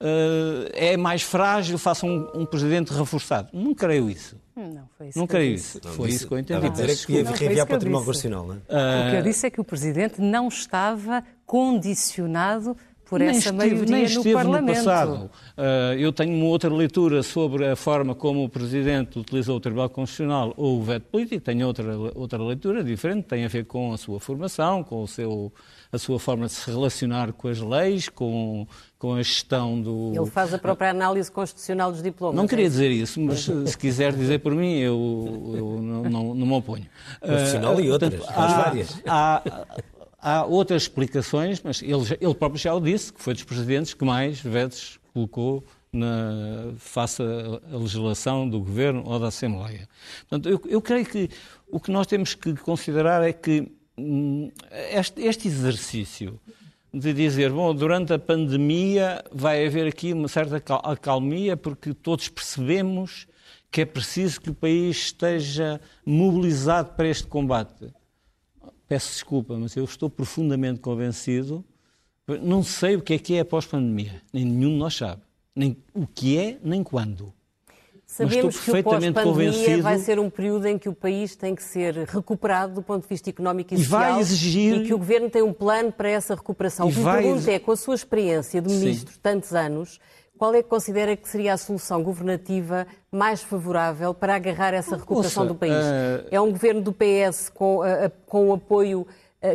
[0.01, 3.49] uh, é mais frágil face a um, um, presidente reforçado.
[3.53, 4.37] Não creio isso.
[4.55, 5.81] Não, foi isso não creio isso.
[5.83, 6.65] Não, foi isso que eu entendi.
[6.65, 8.57] Estava a dizer que ia reenviar para o Tribunal Constitucional, não é?
[8.57, 9.07] Uh...
[9.07, 13.57] O que eu disse é que o presidente não estava condicionado por nem essa estive,
[13.57, 14.67] maioria nem esteve no Parlamento.
[14.67, 15.31] No passado.
[15.57, 19.89] Uh, eu tenho uma outra leitura sobre a forma como o Presidente utilizou o Tribunal
[19.89, 23.97] Constitucional ou o veto político, tenho outra, outra leitura diferente, tem a ver com a
[23.97, 25.53] sua formação, com o seu,
[25.95, 28.67] a sua forma de se relacionar com as leis, com,
[28.99, 30.11] com a gestão do...
[30.15, 32.35] Ele faz a própria análise constitucional dos diplomas.
[32.35, 36.35] Não queria é dizer isso, mas se quiser dizer por mim, eu, eu não, não,
[36.35, 36.85] não me oponho.
[37.19, 39.01] Constitucional uh, e outras, portanto, há, várias.
[39.07, 39.41] Há,
[40.27, 44.03] Há outras explicações, mas ele, ele próprio já o disse, que foi dos presidentes que
[44.03, 49.87] mais vetos colocou na, face à legislação do Governo ou da Assembleia.
[50.27, 51.29] Portanto, eu, eu creio que
[51.67, 53.71] o que nós temos que considerar é que
[54.91, 56.39] este, este exercício
[56.93, 63.27] de dizer, bom, durante a pandemia vai haver aqui uma certa acalmia, porque todos percebemos
[63.69, 67.93] que é preciso que o país esteja mobilizado para este combate
[68.87, 71.63] peço desculpa, mas eu estou profundamente convencido.
[72.41, 74.21] Não sei o que é que é pós-pandemia.
[74.33, 75.21] Nem nenhum de nós sabe.
[75.55, 77.33] Nem o que é, nem quando.
[78.15, 81.95] Sabemos que o pós-pandemia vai ser um período em que o país tem que ser
[82.07, 84.13] recuperado do ponto de vista económico e, e social.
[84.13, 84.73] Vai exigir...
[84.73, 86.87] E que o Governo tem um plano para essa recuperação.
[86.87, 87.23] E o que vai...
[87.23, 89.99] pergunto é, com a sua experiência de ministro de tantos anos,
[90.37, 95.43] qual é que considera que seria a solução governativa mais favorável para agarrar essa recuperação
[95.43, 95.73] Ouça, do país?
[95.73, 96.27] Uh...
[96.31, 99.05] É um governo do PS com, uh, com o apoio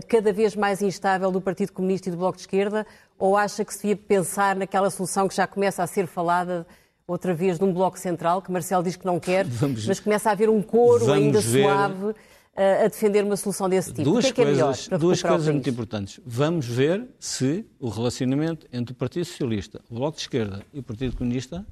[0.06, 2.86] cada vez mais instável do Partido Comunista e do Bloco de Esquerda?
[3.18, 6.66] Ou acha que se devia pensar naquela solução que já começa a ser falada
[7.10, 9.86] outra vez de um Bloco Central, que Marcelo diz que não quer, Vamos...
[9.86, 11.62] mas começa a haver um coro ainda ver...
[11.62, 12.14] suave
[12.84, 14.02] a defender uma solução desse tipo?
[14.02, 16.20] Duas o que é, coisas, que é duas coisas muito importantes.
[16.26, 20.82] Vamos ver se o relacionamento entre o Partido Socialista, o Bloco de Esquerda e o
[20.82, 21.64] Partido Comunista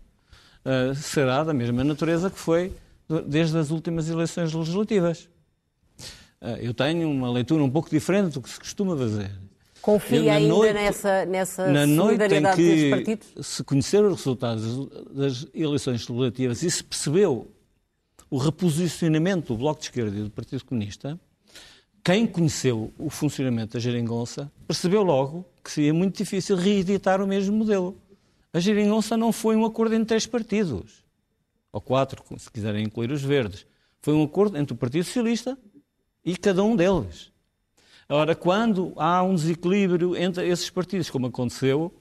[0.65, 2.73] uh, será da mesma natureza que foi
[3.27, 5.29] desde as últimas eleições legislativas.
[6.41, 9.31] Uh, eu tenho uma leitura um pouco diferente do que se costuma fazer.
[9.89, 13.47] Confia ainda noite, nessa, nessa na solidariedade noite em que partidos?
[13.47, 17.51] Se conhecer os resultados das eleições legislativas e se percebeu
[18.29, 21.19] o reposicionamento do Bloco de Esquerda e do Partido Comunista,
[22.05, 27.57] quem conheceu o funcionamento da geringonça percebeu logo que seria muito difícil reeditar o mesmo
[27.57, 27.97] modelo.
[28.53, 31.03] A geringonça não foi um acordo entre três partidos,
[31.73, 33.65] ou quatro, se quiserem incluir os verdes.
[34.03, 35.57] Foi um acordo entre o Partido Socialista
[36.23, 37.33] e cada um deles.
[38.09, 41.93] Ora, quando há um desequilíbrio entre esses partidos, como aconteceu,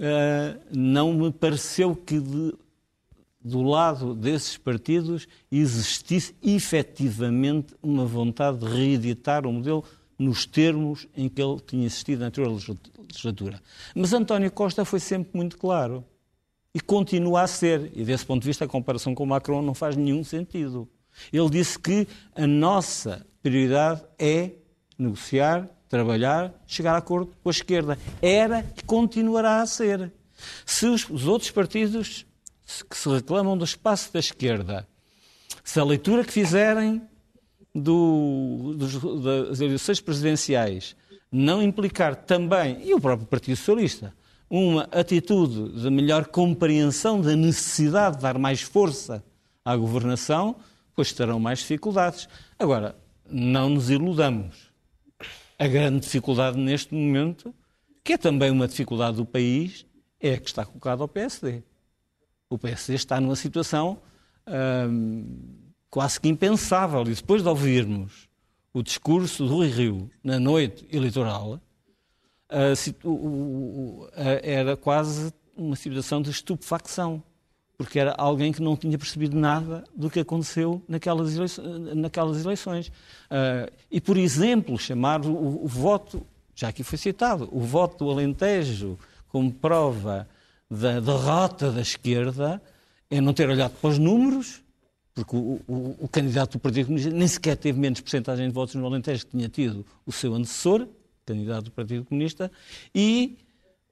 [0.00, 2.20] eh, não me pareceu que
[3.44, 9.84] do lado desses partidos existisse efetivamente uma vontade de reeditar o modelo
[10.16, 12.56] nos termos em que ele tinha existido na anterior
[12.96, 13.60] legislatura.
[13.94, 16.04] Mas António Costa foi sempre muito claro.
[16.72, 17.92] E continua a ser.
[17.94, 20.88] E desse ponto de vista, a comparação com Macron não faz nenhum sentido.
[21.32, 24.50] Ele disse que a nossa prioridade é
[24.98, 27.98] negociar, trabalhar, chegar a acordo com a esquerda.
[28.20, 30.12] Era e continuará a ser.
[30.66, 32.26] Se os, os outros partidos
[32.88, 34.86] que se reclamam do espaço da esquerda,
[35.62, 37.02] se a leitura que fizerem
[37.74, 40.96] do, dos, das eleições presidenciais
[41.30, 44.14] não implicar também, e o próprio Partido Socialista,
[44.48, 49.24] uma atitude de melhor compreensão da necessidade de dar mais força
[49.64, 50.54] à governação,
[50.94, 52.28] pois terão mais dificuldades.
[52.56, 52.94] Agora,
[53.28, 54.63] não nos iludamos.
[55.58, 57.54] A grande dificuldade neste momento,
[58.02, 59.86] que é também uma dificuldade do país,
[60.20, 61.62] é a que está colocada ao PSD.
[62.50, 63.98] O PSD está numa situação
[64.88, 67.02] hum, quase que impensável.
[67.02, 68.28] E depois de ouvirmos
[68.72, 71.60] o discurso do Rui Rio na noite eleitoral,
[74.42, 77.22] era quase uma situação de estupefacção,
[77.76, 81.94] porque era alguém que não tinha percebido nada do que aconteceu naquelas eleições.
[81.94, 82.92] Naquelas eleições.
[83.90, 88.98] e, por exemplo, chamar o, o voto, já aqui foi citado, o voto do Alentejo
[89.28, 90.28] como prova
[90.70, 92.62] da derrota da esquerda,
[93.10, 94.62] é não ter olhado para os números,
[95.12, 98.74] porque o, o, o candidato do Partido Comunista nem sequer teve menos porcentagem de votos
[98.76, 100.86] no Alentejo que tinha tido o seu antecessor,
[101.26, 102.50] candidato do Partido Comunista,
[102.94, 103.38] e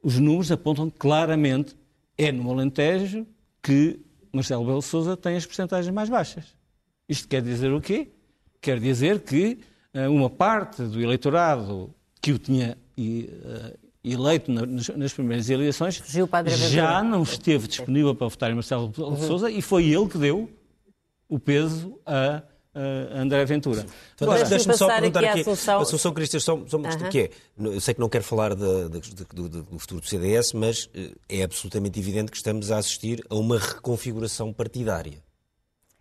[0.03, 1.77] os números apontam claramente
[2.17, 3.27] é no Alentejo
[3.63, 4.01] que
[4.33, 6.45] Marcelo Belo Souza tem as percentagens mais baixas.
[7.09, 8.09] Isto quer dizer o quê?
[8.61, 9.59] Quer dizer que
[9.95, 16.03] uh, uma parte do eleitorado que o tinha uh, eleito nas, nas, primeiras eleições
[16.71, 19.17] já não esteve disponível para votar em Marcelo Belo uhum.
[19.17, 20.51] Souza e foi ele que deu
[21.29, 22.43] o peso a
[22.75, 23.87] uh, André Ventura.
[24.21, 27.09] Agora, Deixa-me só perguntar aqui, Assunção, Assunção Cristas, só, só uh -huh.
[27.09, 30.53] que é, eu sei que não quero falar de, de, de, do, futuro do CDS,
[30.53, 35.23] mas uh, é absolutamente evidente que estamos a assistir a uma reconfiguração partidária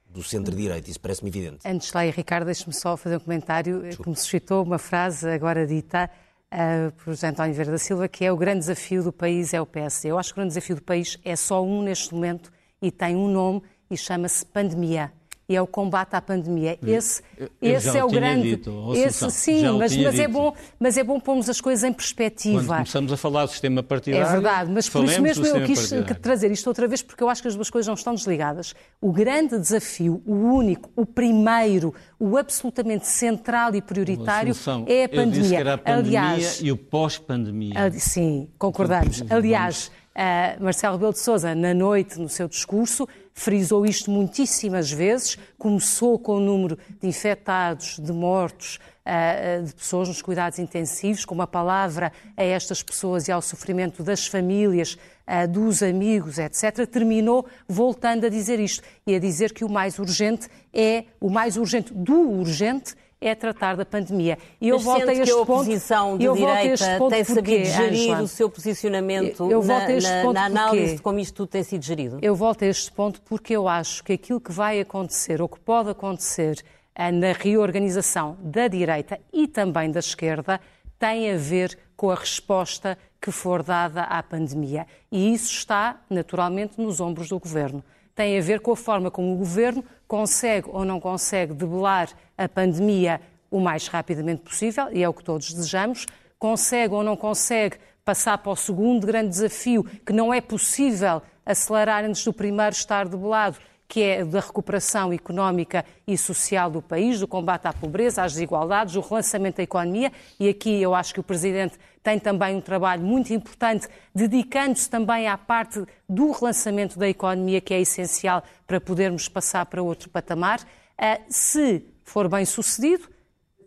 [0.09, 1.59] do centro-direita, isso parece-me evidente.
[1.65, 4.03] Antes lá, Ricardo, deixe-me só fazer um comentário eh, Desculpa.
[4.03, 6.09] que me suscitou uma frase agora dita
[6.51, 9.61] uh, por José António Vieira da Silva, que é o grande desafio do país é
[9.61, 10.09] o PSD.
[10.11, 13.15] Eu acho que o grande desafio do país é só um neste momento e tem
[13.15, 15.13] um nome e chama-se pandemia
[15.51, 16.79] e é o combate à pandemia.
[16.81, 18.51] Esse, eu, eu esse é o grande.
[18.51, 22.59] Dito, esse sim, mas, mas é bom, mas é bom pormos as coisas em perspectiva.
[22.59, 24.25] Quando começamos a falar do sistema partidário.
[24.25, 26.21] É verdade, mas por isso mesmo eu quis partidário.
[26.21, 28.73] trazer isto outra vez, porque eu acho que as duas coisas não estão desligadas.
[29.01, 34.55] O grande desafio, o único, o primeiro, o absolutamente central e prioritário
[34.87, 35.73] é a pandemia.
[35.73, 37.91] A pandemia Aliás, e o pós-pandemia.
[37.99, 39.21] Sim, concordamos.
[39.29, 45.37] Aliás, Uh, Marcelo Rebelo de Sousa, na noite, no seu discurso, frisou isto muitíssimas vezes.
[45.57, 51.35] Começou com o número de infectados, de mortos, uh, de pessoas nos cuidados intensivos, com
[51.35, 56.85] uma palavra a estas pessoas e ao sofrimento das famílias, uh, dos amigos, etc.
[56.87, 61.57] Terminou voltando a dizer isto e a dizer que o mais urgente é o mais
[61.57, 64.37] urgente do urgente é tratar da pandemia.
[64.59, 67.65] E eu Mas volto a este que a oposição ponto, de direita ponto tem sabido
[67.65, 68.21] gerir Angela?
[68.23, 71.63] o seu posicionamento eu, eu na, na, na, análise porque, de como isto tudo tem
[71.63, 72.17] sido gerido?
[72.19, 75.59] Eu volto a este ponto porque eu acho que aquilo que vai acontecer ou que
[75.59, 76.63] pode acontecer
[76.95, 80.59] eh, na reorganização da direita e também da esquerda
[80.97, 84.87] tem a ver com a resposta que for dada à pandemia.
[85.11, 87.83] E isso está, naturalmente, nos ombros do governo
[88.15, 92.47] tem a ver com a forma como o governo consegue ou não consegue debelar a
[92.47, 96.05] pandemia o mais rapidamente possível, e é o que todos desejamos,
[96.39, 102.03] consegue ou não consegue passar para o segundo grande desafio, que não é possível acelerar
[102.03, 103.57] antes do primeiro estar debelado,
[103.91, 108.95] que é da recuperação económica e social do país, do combate à pobreza, às desigualdades,
[108.95, 110.13] o relançamento da economia.
[110.39, 115.27] E aqui eu acho que o Presidente tem também um trabalho muito importante, dedicando-se também
[115.27, 120.61] à parte do relançamento da economia, que é essencial para podermos passar para outro patamar.
[120.97, 123.09] Ah, se for bem sucedido,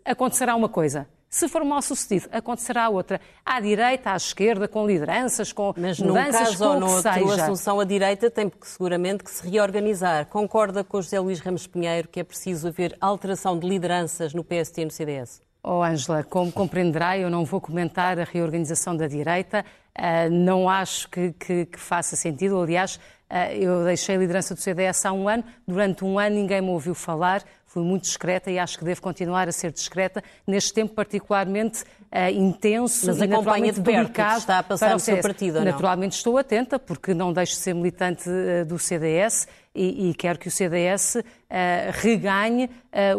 [0.03, 3.19] acontecerá uma coisa se for mal sucedido, acontecerá outra.
[3.45, 7.43] À direita, à esquerda, com lideranças, com Mas mudanças, num caso ou no outro, a
[7.43, 10.27] Assunção à direita tem que, seguramente que se reorganizar.
[10.27, 14.43] Concorda com o José Luís Ramos Pinheiro que é preciso haver alteração de lideranças no
[14.43, 15.41] PST e no CDS?
[15.67, 19.65] Oh, Ângela, como compreenderá, eu não vou comentar a reorganização da direita.
[19.97, 22.61] Uh, não acho que, que, que, faça sentido.
[22.61, 22.99] Aliás,
[23.31, 25.43] uh, eu deixei a liderança do CDS há um ano.
[25.67, 27.43] Durante um ano ninguém me ouviu falar
[27.75, 32.31] fui muito discreta e acho que devo continuar a ser discreta neste tempo particularmente uh,
[32.33, 35.65] intenso Mas e acompanha de perto que está a passar no seu partido, não?
[35.65, 39.45] Naturalmente estou atenta, porque não deixo de ser militante uh, do CDS
[39.75, 42.69] e, e, quero que o CDS uh, eh, reganhe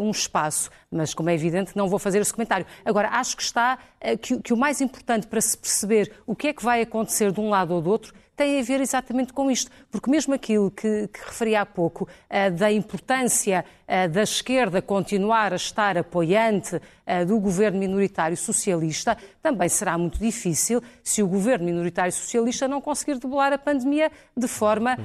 [0.01, 0.71] um espaço.
[0.91, 2.65] Mas, como é evidente, não vou fazer esse comentário.
[2.83, 3.79] Agora, acho que está
[4.23, 7.39] que, que o mais importante para se perceber o que é que vai acontecer de
[7.41, 9.71] um lado ou do outro tem a ver exatamente com isto.
[9.91, 13.65] Porque mesmo aquilo que, que referi há pouco, uh, da importância
[14.11, 20.83] da esquerda continuar a estar apoiante uh, do governo minoritário socialista, também será muito difícil
[21.05, 24.99] se o governo minoritário socialista não conseguir debelar a pandemia de forma,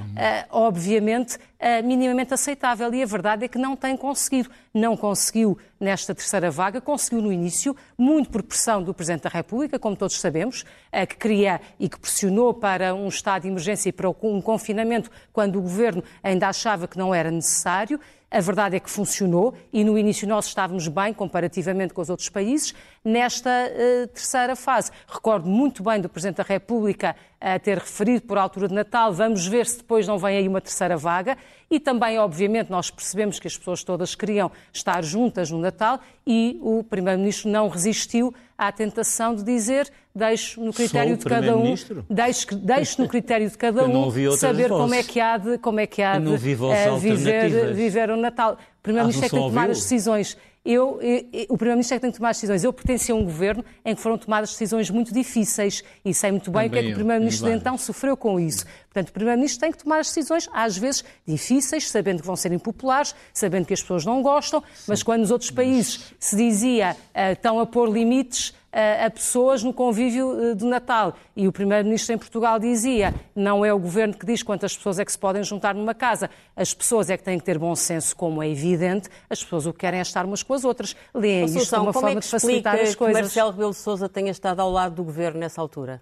[0.50, 1.38] obviamente,
[1.84, 2.92] minimamente aceitável.
[2.92, 4.50] E a verdade é que não tem conseguido.
[4.74, 9.78] Não conseguiu nesta terceira vaga, conseguiu no início, muito por pressão do Presidente da República,
[9.78, 10.64] como todos sabemos,
[11.08, 15.60] que queria e que pressionou para um estado de emergência e para um confinamento quando
[15.60, 18.00] o governo ainda achava que não era necessário.
[18.32, 22.30] A verdade é que funcionou e no início nós estávamos bem comparativamente com os outros
[22.30, 22.74] países.
[23.04, 28.38] Nesta uh, terceira fase, recordo muito bem do Presidente da República a ter referido por
[28.38, 31.36] altura de Natal, vamos ver se depois não vem aí uma terceira vaga.
[31.68, 36.58] E também, obviamente, nós percebemos que as pessoas todas queriam estar juntas no Natal e
[36.62, 41.74] o Primeiro-Ministro não resistiu à tentação de dizer deixo no critério de cada um
[42.08, 45.86] deixo, deixo no critério de cada um saber como é que há de como é
[45.86, 48.52] que há de uh, viver, viver o Natal.
[48.52, 50.36] O Primeiro-Ministro é que tem que tomar as decisões.
[50.64, 52.62] Eu, eu, o Primeiro-Ministro é que tem que tomar as decisões.
[52.62, 56.52] Eu pertenci a um governo em que foram tomadas decisões muito difíceis e sei muito
[56.52, 58.64] bem Também o que é que o Primeiro-Ministro de então sofreu com isso.
[58.92, 62.52] Portanto, o Primeiro-Ministro tem que tomar as decisões, às vezes difíceis, sabendo que vão ser
[62.52, 64.84] impopulares, sabendo que as pessoas não gostam, Sim.
[64.88, 69.72] mas quando nos outros países se dizia uh, estão a pôr limites a pessoas no
[69.72, 71.14] convívio eh, do Natal.
[71.36, 75.04] E o Primeiro-Ministro em Portugal dizia: não é o governo que diz quantas pessoas é
[75.04, 78.16] que se podem juntar numa casa, as pessoas é que têm que ter bom senso,
[78.16, 80.96] como é evidente, as pessoas o que querem é estar umas com as outras.
[81.14, 83.16] Leem isto como uma forma é de facilitar as coisas.
[83.16, 86.00] que Marcelo Rebelo de Sousa tenha estado ao lado do governo nessa altura?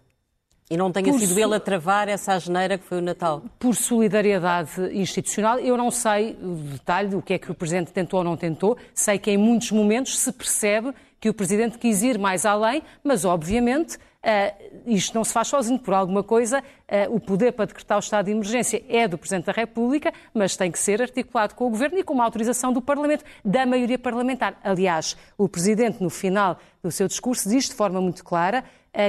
[0.71, 3.43] E não tenha sido ele a travar essa asneira que foi o Natal?
[3.59, 8.19] Por solidariedade institucional, eu não sei o detalhe do que é que o Presidente tentou
[8.19, 8.79] ou não tentou.
[8.95, 13.25] Sei que em muitos momentos se percebe que o Presidente quis ir mais além, mas
[13.25, 17.97] obviamente Uh, isto não se faz sozinho, por alguma coisa, uh, o poder para decretar
[17.97, 21.67] o estado de emergência é do Presidente da República, mas tem que ser articulado com
[21.67, 24.61] o Governo e com uma autorização do Parlamento, da maioria parlamentar.
[24.63, 28.63] Aliás, o Presidente, no final do seu discurso, diz de forma muito clara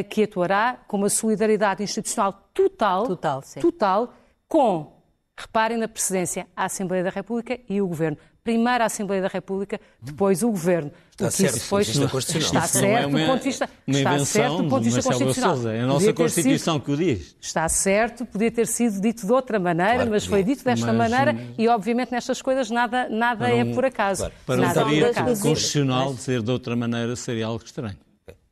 [0.10, 4.14] que atuará com uma solidariedade institucional total, total, total
[4.48, 4.94] com,
[5.36, 9.80] reparem na precedência, a Assembleia da República e o Governo primeiro a Assembleia da República,
[10.02, 10.92] depois o Governo.
[11.12, 14.90] Está certo, depois, está, está certo do ponto de vista, está certo do ponto de
[14.90, 15.56] vista constitucional.
[15.56, 17.36] Sousa, é a nossa Constituição sido, que o diz.
[17.40, 21.12] Está certo, podia ter sido dito de outra maneira, claro, mas foi dito desta mas,
[21.12, 24.22] maneira e obviamente nestas coisas nada, nada é por acaso.
[24.22, 27.98] Claro, para nada um é constitucional dizer de outra maneira seria algo estranho.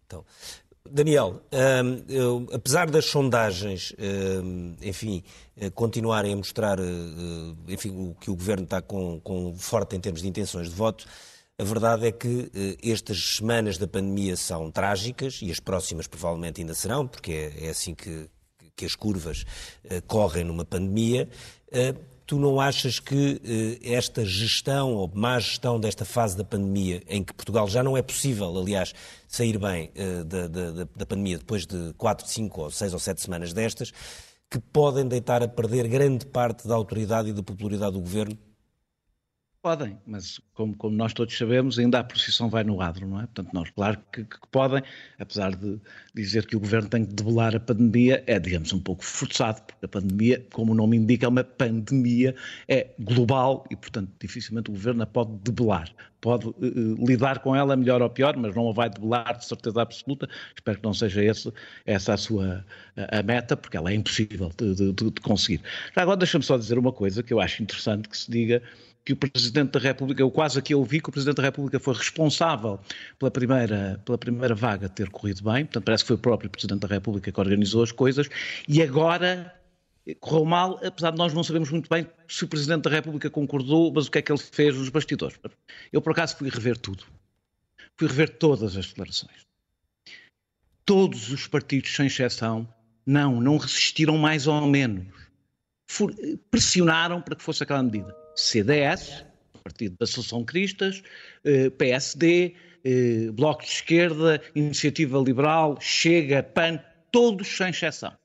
[0.06, 0.24] Então,
[0.92, 3.94] Daniel, um, eu, apesar das sondagens,
[4.44, 5.24] um, enfim,
[5.58, 10.00] eh, continuarem a mostrar, uh, enfim, o que o governo está com, com, forte em
[10.00, 11.06] termos de intenções de voto,
[11.58, 12.50] a verdade é que
[12.82, 17.70] estas semanas da pandemia são trágicas e as próximas provavelmente ainda serão, porque é, é
[17.70, 18.30] assim que,
[18.78, 19.44] que, as curvas
[20.08, 21.28] correm numa pandemia.
[22.30, 27.24] Tu não achas que eh, esta gestão ou má gestão desta fase da pandemia, em
[27.24, 28.94] que Portugal já não é possível, aliás,
[29.28, 33.20] sair bem eh, da, da, da, pandemia depois de 4, 5 ou 6 ou 7
[33.20, 33.92] semanas destas,
[34.48, 38.38] que podem deitar a perder grande parte da autoridade e da popularidade do governo?
[39.62, 43.24] Podem, mas como, como, nós todos sabemos, ainda a procissão vai no adro, não é?
[43.24, 44.82] Portanto, nós, claro que, que, podem,
[45.20, 45.78] apesar de
[46.16, 49.86] dizer que o governo tem que debelar a pandemia, é, digamos, um pouco forçado, porque
[49.86, 52.34] a pandemia, como o nome indica, é uma pandemia,
[52.70, 55.94] é global e, portanto, dificilmente o governo a pode debelar.
[56.22, 59.82] Pode uh, lidar com ela melhor ou pior, mas não a vai debelar de certeza
[59.82, 60.30] absoluta.
[60.56, 61.52] Espero que não seja esse,
[61.86, 65.62] essa a sua a, a meta, porque ela é impossível de, de, de conseguir.
[65.94, 68.62] Já agora, deixa-me só dizer uma coisa que eu acho interessante que se diga
[69.10, 71.96] que o Presidente da República, eu quase aqui ouvi que o Presidente da República foi
[71.96, 72.80] responsável
[73.18, 76.82] pela primeira, pela primeira vaga ter corrido bem, portanto parece que foi o próprio Presidente
[76.82, 78.30] da República que organizou as coisas,
[78.68, 79.52] e agora
[80.20, 83.92] correu mal, apesar de nós não sabemos muito bem se o Presidente da República concordou,
[83.92, 85.40] mas o que é que ele fez nos bastidores.
[85.92, 87.04] Eu, por acaso, fui rever tudo.
[87.98, 89.48] Fui rever todas as declarações.
[90.86, 92.72] Todos os partidos, sem exceção,
[93.04, 95.29] não, não resistiram mais ou menos.
[96.52, 98.16] Pressionaram para que fosse aquela medida.
[98.36, 99.26] CDS,
[99.64, 101.04] Partido da Solução Cristas,
[101.44, 106.80] eh, PSD, eh, Bloco de Esquerda, Iniciativa Liberal, Chega, PAN,
[107.12, 108.16] todos sem exceção.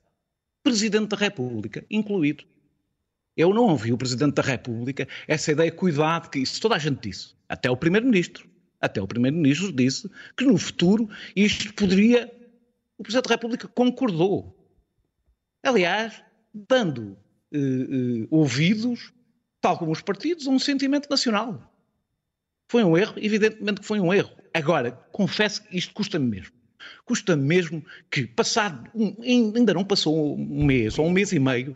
[0.62, 2.44] Presidente da República, incluído.
[3.36, 7.08] Eu não ouvi o Presidente da República essa ideia, cuidado, que isso toda a gente
[7.08, 8.48] disse, até o Primeiro-Ministro.
[8.80, 12.30] Até o Primeiro-Ministro disse que no futuro isto poderia.
[12.96, 14.54] O Presidente da República concordou.
[15.64, 17.16] Aliás, dando
[17.54, 19.12] eh, eh, ouvidos
[19.64, 21.58] tal como os partidos, um sentimento nacional.
[22.68, 24.30] Foi um erro, evidentemente que foi um erro.
[24.52, 26.52] Agora, confesso que isto custa-me mesmo.
[27.06, 31.74] Custa-me mesmo que, passado, um, ainda não passou um mês ou um mês e meio,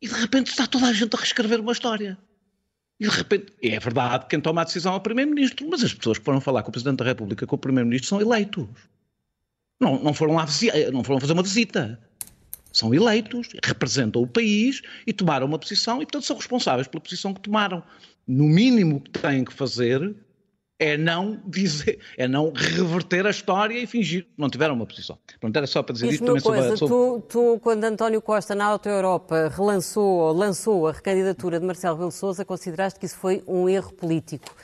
[0.00, 2.16] e de repente está toda a gente a reescrever uma história.
[2.98, 5.92] E de repente, é verdade que quem toma a decisão é o Primeiro-Ministro, mas as
[5.92, 8.66] pessoas que foram falar com o Presidente da República, com o Primeiro-Ministro, são eleitos.
[9.78, 10.46] Não, não, foram lá,
[10.90, 12.00] não foram fazer uma visita.
[12.72, 17.32] São eleitos, representam o país e tomaram uma posição e, portanto, são responsáveis pela posição
[17.34, 17.82] que tomaram.
[18.26, 20.14] No mínimo que têm que fazer
[20.78, 25.18] é não dizer, é não reverter a história e fingir que não tiveram uma posição.
[25.40, 27.22] Pronto, era só para dizer isto também coisa, sobre, sobre...
[27.22, 31.96] Tu, tu, quando António Costa na Auto Europa relançou ou lançou a recandidatura de Marcelo
[31.96, 34.54] Rebelo Sousa, consideraste que isso foi um erro político.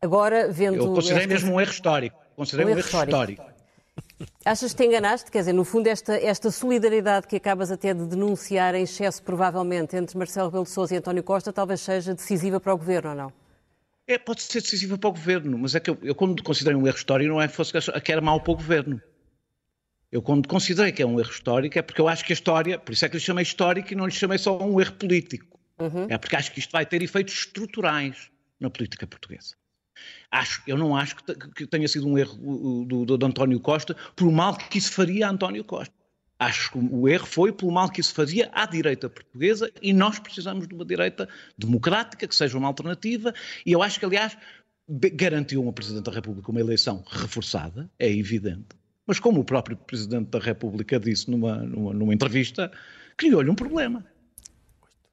[0.00, 0.76] Agora, vendo...
[0.76, 2.16] Eu considerei mesmo um erro histórico.
[2.36, 3.10] Considerei um, um erro, histórico.
[3.10, 3.53] histórico.
[4.44, 5.30] Achas que te enganaste?
[5.30, 9.96] Quer dizer, no fundo, esta, esta solidariedade que acabas até de denunciar em excesso, provavelmente,
[9.96, 13.16] entre Marcelo Rebelo de Sousa e António Costa, talvez seja decisiva para o Governo, ou
[13.16, 13.32] não?
[14.06, 16.86] É, pode ser decisiva para o Governo, mas é que eu, eu quando considerei um
[16.86, 19.00] erro histórico, não é que, fosse, que era mau para o Governo.
[20.12, 22.78] Eu quando considerei que é um erro histórico é porque eu acho que a história,
[22.78, 25.58] por isso é que lhe chamei histórico e não lhe chamei só um erro político.
[25.78, 26.06] Uhum.
[26.08, 29.56] É porque acho que isto vai ter efeitos estruturais na política portuguesa.
[30.30, 32.36] Acho, eu não acho que, que tenha sido um erro
[32.84, 35.94] do, do, do, António Costa por mal que isso faria a António Costa.
[36.38, 40.18] Acho que o erro foi pelo mal que isso fazia à direita portuguesa e nós
[40.18, 43.32] precisamos de uma direita democrática, que seja uma alternativa,
[43.64, 44.36] e eu acho que, aliás,
[44.88, 48.76] garantiu uma Presidente da República uma eleição reforçada, é evidente,
[49.06, 52.70] mas como o próprio Presidente da República disse numa, numa, numa entrevista,
[53.16, 54.04] criou-lhe um problema.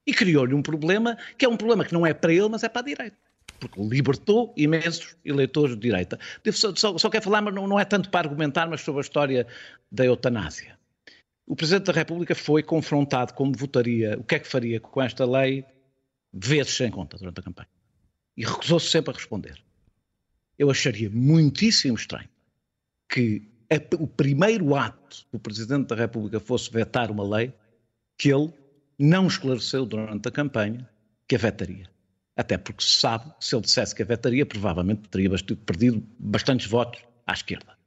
[0.05, 2.69] E criou-lhe um problema que é um problema que não é para ele, mas é
[2.69, 3.30] para a direita
[3.61, 6.19] porque libertou imensos eleitores de direita.
[6.51, 9.03] Só, só, só quero falar, mas não, não, é tanto para argumentar, mas sobre a
[9.03, 9.47] história
[9.91, 10.77] da eutanásia.
[11.45, 15.25] O Presidente da República foi confrontado como votaria, o que é que faria com esta
[15.25, 15.63] lei,
[16.33, 17.69] vezes sem conta durante a campanha.
[18.35, 19.61] E recusou-se sempre a responder.
[20.57, 22.29] Eu acharia muitíssimo estranho
[23.07, 23.47] que
[23.99, 27.53] o primeiro ato do Presidente da República fosse vetar uma lei
[28.17, 28.51] que ele
[28.97, 30.89] não esclareceu durante a campanha
[31.27, 31.89] que a vetaria.
[32.41, 35.29] Até porque se sabe, se ele dissesse que a vetaria, provavelmente teria
[35.63, 37.77] perdido bastantes votos à esquerda.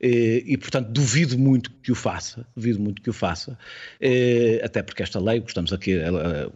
[0.00, 3.58] Eh, e, portanto, duvido muito que o faça, duvido muito que o faça,
[4.00, 5.96] eh, até porque esta lei, que estamos aqui,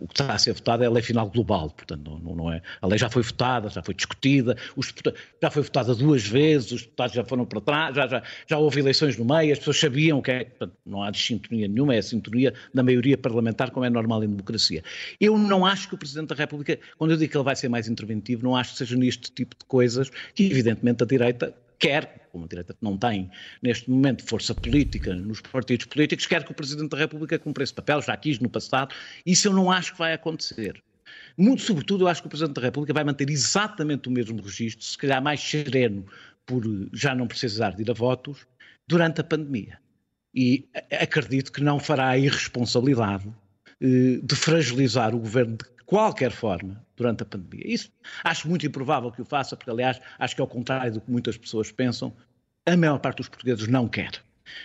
[0.00, 2.60] o que está a ser votado é a lei final global, portanto, não, não é,
[2.82, 4.92] a lei já foi votada, já foi discutida, os,
[5.40, 8.80] já foi votada duas vezes, os deputados já foram para trás, já, já, já houve
[8.80, 12.02] eleições no meio, as pessoas sabiam que é, portanto, não há sintonia nenhuma, é a
[12.02, 14.82] sintonia da maioria parlamentar, como é normal em democracia.
[15.18, 17.68] Eu não acho que o Presidente da República, quando eu digo que ele vai ser
[17.68, 22.28] mais interventivo, não acho que seja neste tipo de coisas que, evidentemente, a direita quer,
[22.32, 23.30] como a direita não tem
[23.62, 27.74] neste momento força política nos partidos políticos, quer que o Presidente da República cumpra esse
[27.74, 30.82] papel, já quis no passado, isso eu não acho que vai acontecer.
[31.36, 34.84] Muito sobretudo, eu acho que o Presidente da República vai manter exatamente o mesmo registro,
[34.84, 36.04] se calhar mais sereno,
[36.44, 36.62] por
[36.92, 38.46] já não precisar de ir a votos,
[38.86, 39.78] durante a pandemia.
[40.34, 40.68] E
[41.00, 43.28] acredito que não fará a irresponsabilidade
[43.80, 47.64] eh, de fragilizar o governo de qualquer forma durante a pandemia.
[47.66, 47.90] Isso
[48.22, 51.38] acho muito improvável que o faça, porque, aliás, acho que, ao contrário do que muitas
[51.38, 52.14] pessoas pensam,
[52.66, 54.10] a maior parte dos portugueses não quer.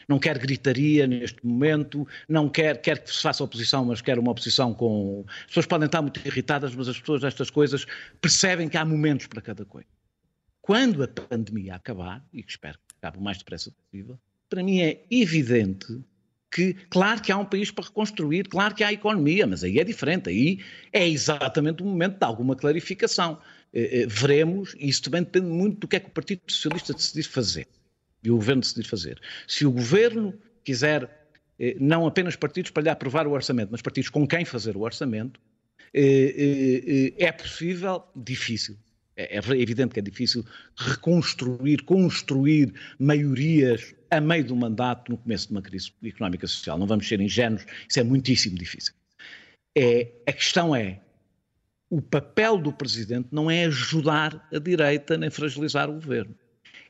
[0.08, 4.32] Não quer gritaria neste momento, não quer, quer que se faça oposição, mas quer uma
[4.32, 5.24] oposição com.
[5.28, 7.86] As pessoas podem estar muito irritadas, mas as pessoas destas coisas
[8.20, 9.88] percebem que há momentos para cada coisa.
[10.62, 14.20] Quando a pandemia acabar, e espero que acabe o mais depressa possível,
[14.50, 16.04] para mim é evidente
[16.54, 19.84] que, claro que há um país para reconstruir, claro que há economia, mas aí é
[19.84, 20.60] diferente, aí
[20.92, 23.40] é exatamente o momento de alguma clarificação.
[23.74, 26.94] Eh, eh, veremos, e isso também depende muito do que é que o Partido Socialista
[26.94, 27.68] decidir fazer,
[28.24, 29.20] e o Governo decidir fazer.
[29.48, 30.34] Se o Governo
[30.64, 31.28] quiser
[31.60, 34.82] eh, não apenas partidos para lhe aprovar o orçamento, mas partidos com quem fazer o
[34.82, 35.40] orçamento,
[35.96, 38.76] é possível, difícil,
[39.16, 40.46] é, é evidente que é difícil
[40.76, 46.78] reconstruir, construir maiorias a meio do mandato no começo de uma crise económica e social.
[46.78, 48.94] Não vamos ser ingênuos, isso é muitíssimo difícil.
[49.76, 51.00] É, a questão é,
[51.90, 56.36] o papel do Presidente não é ajudar a direita nem fragilizar o governo.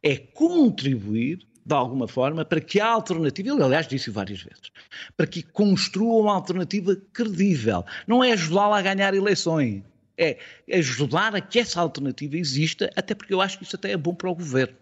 [0.02, 4.72] É contribuir, de alguma forma, para que a alternativa, ele aliás disse várias vezes,
[5.16, 7.86] para que construa uma alternativa credível.
[8.06, 9.84] Não é ajudá-la a ganhar eleições
[10.18, 10.38] é
[10.72, 14.14] ajudar a que essa alternativa exista, até porque eu acho que isso até é bom
[14.14, 14.76] para o governo.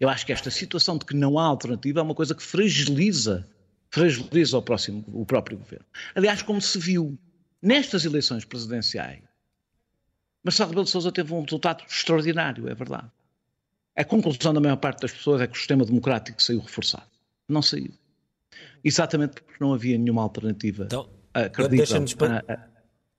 [0.00, 3.46] Eu acho que esta situação de que não há alternativa é uma coisa que fragiliza,
[3.90, 5.84] fragiliza o, próximo, o próprio governo.
[6.14, 7.18] Aliás, como se viu
[7.62, 9.22] nestas eleições presidenciais,
[10.42, 13.10] Marcelo Rebelo de Sousa teve um resultado extraordinário, é verdade.
[13.94, 17.10] A conclusão da maior parte das pessoas é que o sistema democrático saiu reforçado.
[17.46, 17.92] Não saiu.
[18.82, 20.84] Exatamente porque não havia nenhuma alternativa.
[20.84, 21.08] Então,
[21.68, 22.16] deixa-nos
[22.48, 22.58] eh,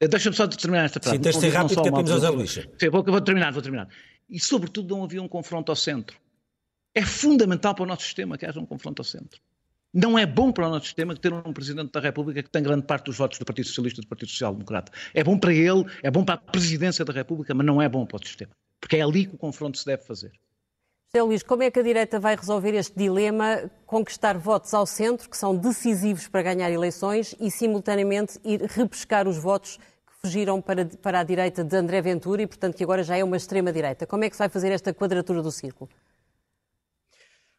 [0.07, 1.17] deixa-me só terminar esta frase.
[1.17, 2.51] Sim, tens de ser rápido que temos a Luís.
[2.51, 3.87] Sim, vou, vou terminar, vou terminar.
[4.29, 6.17] E, sobretudo, não havia um confronto ao centro.
[6.93, 9.39] É fundamental para o nosso sistema que haja um confronto ao centro.
[9.93, 12.83] Não é bom para o nosso sistema ter um Presidente da República que tem grande
[12.83, 14.91] parte dos votos do Partido Socialista e do Partido Social Democrata.
[15.13, 18.05] É bom para ele, é bom para a Presidência da República, mas não é bom
[18.05, 18.51] para o sistema.
[18.79, 20.31] Porque é ali que o confronto se deve fazer.
[21.13, 25.29] José Luís, como é que a direita vai resolver este dilema, conquistar votos ao centro,
[25.29, 29.77] que são decisivos para ganhar eleições, e simultaneamente ir repescar os votos
[30.23, 33.37] fugiram para, para a direita de André Ventura e, portanto, que agora já é uma
[33.37, 34.05] extrema-direita?
[34.05, 35.89] Como é que se vai fazer esta quadratura do círculo?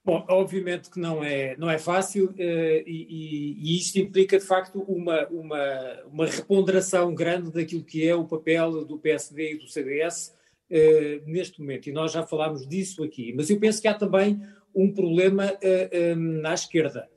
[0.05, 4.81] Bom, obviamente que não é, não é fácil eh, e, e, isto implica, de facto,
[4.83, 10.35] uma, uma, uma reponderação grande daquilo que é o papel do PSD e do CDS
[10.71, 11.89] eh, neste momento.
[11.89, 13.33] E nós já falámos disso aqui.
[13.33, 14.41] Mas eu penso que há também
[14.75, 17.09] um problema uh, um, na esquerda,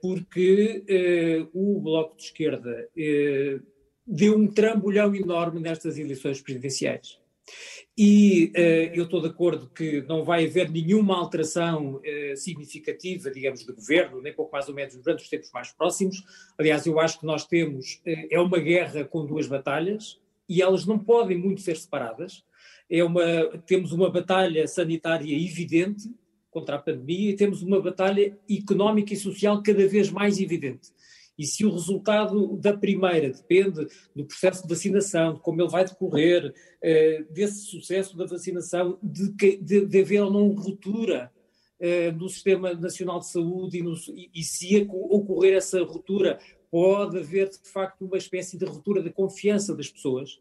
[0.00, 2.88] porque o Bloco de Esquerda
[4.06, 7.18] deu um trambolhão enorme nestas eleições presidenciais.
[7.96, 13.64] E uh, eu estou de acordo que não vai haver nenhuma alteração uh, significativa, digamos,
[13.64, 16.22] de governo, nem pouco mais ou menos durante os tempos mais próximos.
[16.56, 20.86] Aliás, eu acho que nós temos, uh, é uma guerra com duas batalhas e elas
[20.86, 22.44] não podem muito ser separadas.
[22.88, 23.22] É uma,
[23.66, 26.10] temos uma batalha sanitária evidente
[26.50, 30.88] contra a pandemia e temos uma batalha económica e social cada vez mais evidente.
[31.40, 35.86] E se o resultado da primeira depende do processo de vacinação, de como ele vai
[35.86, 41.32] decorrer, eh, desse sucesso da vacinação, de, de, de haver ou não ruptura
[41.80, 46.38] eh, no Sistema Nacional de Saúde e, no, e, e se ocorrer essa ruptura,
[46.70, 50.38] pode haver de facto uma espécie de ruptura da confiança das pessoas.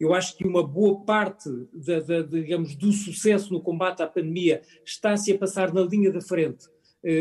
[0.00, 4.62] Eu acho que uma boa parte da, da, digamos, do sucesso no combate à pandemia
[4.82, 6.68] está-se a passar na linha da frente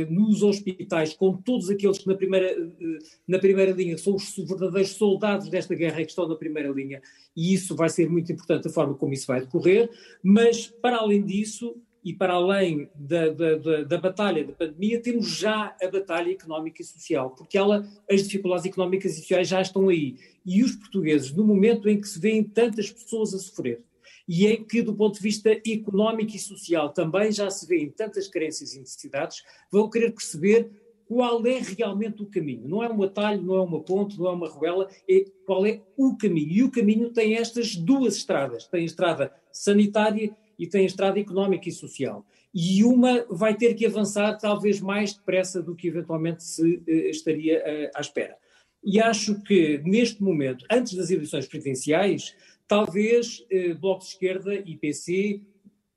[0.09, 2.97] nos hospitais, com todos aqueles que na primeira, eh,
[3.27, 7.01] na primeira linha são os verdadeiros soldados desta guerra que estão na primeira linha,
[7.35, 9.89] e isso vai ser muito importante a forma como isso vai decorrer,
[10.23, 15.27] mas para além disso, e para além da, da, da, da, batalha da pandemia, temos
[15.27, 19.89] já a batalha económica e social, porque ela, as dificuldades económicas e sociais já estão
[19.89, 20.15] aí.
[20.45, 23.81] E os portugueses, no momento em que se vêem tantas pessoas a sofrer,
[24.27, 28.27] e em que, do ponto de vista económico e social, também já se vêem tantas
[28.27, 30.69] carências e necessidades, vão querer perceber
[31.07, 32.67] qual é realmente o caminho.
[32.67, 35.81] Não é um atalho, não é uma ponte, não é uma ruela, é qual é
[35.95, 36.51] o caminho.
[36.51, 41.19] E o caminho tem estas duas estradas: tem a estrada sanitária e tem a estrada
[41.19, 42.25] económica e social.
[42.53, 47.59] E uma vai ter que avançar talvez mais depressa do que eventualmente se uh, estaria
[47.59, 48.35] uh, à espera.
[48.83, 52.35] E acho que neste momento, antes das eleições presidenciais,
[52.67, 55.41] Talvez eh, Bloco de Esquerda e PC,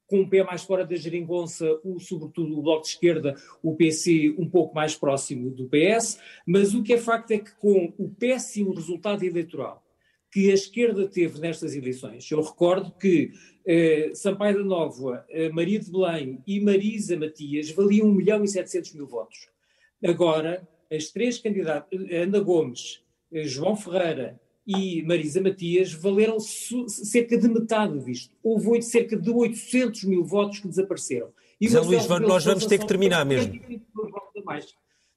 [0.06, 4.34] com o pé mais fora da geringonça, o, sobretudo o Bloco de Esquerda, o PC
[4.38, 8.08] um pouco mais próximo do PS, mas o que é facto é que com o
[8.08, 9.84] péssimo resultado eleitoral
[10.32, 13.32] que a esquerda teve nestas eleições, eu recordo que
[13.66, 18.48] eh, Sampaio da Nova, eh, Maria de Belém e Marisa Matias valiam 1 milhão e
[18.48, 19.48] 700 mil votos.
[20.02, 23.02] Agora, as três candidatas, Ana Gomes,
[23.32, 24.40] eh, João Ferreira
[24.70, 28.32] e Marisa Matias valeram cerca de metade disto.
[28.42, 31.32] Houve cerca de 800 mil votos que desapareceram.
[31.60, 33.60] E Zé Luís, nós vamos ter que terminar mesmo.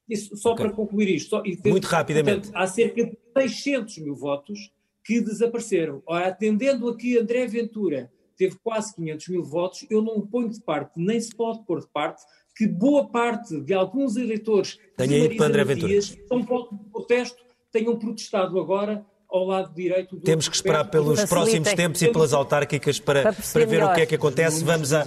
[0.08, 0.66] Isso, só okay.
[0.66, 1.30] para concluir isto.
[1.30, 2.48] Só, Muito rapidamente.
[2.48, 4.72] Portanto, há cerca de 600 mil votos
[5.04, 6.02] que desapareceram.
[6.04, 10.60] Ora, atendendo a que André Ventura teve quase 500 mil votos, eu não ponho de
[10.60, 12.22] parte, nem se pode pôr de parte,
[12.56, 17.44] que boa parte de alguns eleitores Tenha de Marisa André Matias, são ponto de protesto,
[17.70, 19.04] tenham protestado agora
[19.34, 23.32] ao lado direito do Temos que esperar pelos próximos tempos e pelas autárquicas para, para,
[23.32, 24.62] para ver o que é que acontece.
[24.62, 25.04] Vamos a.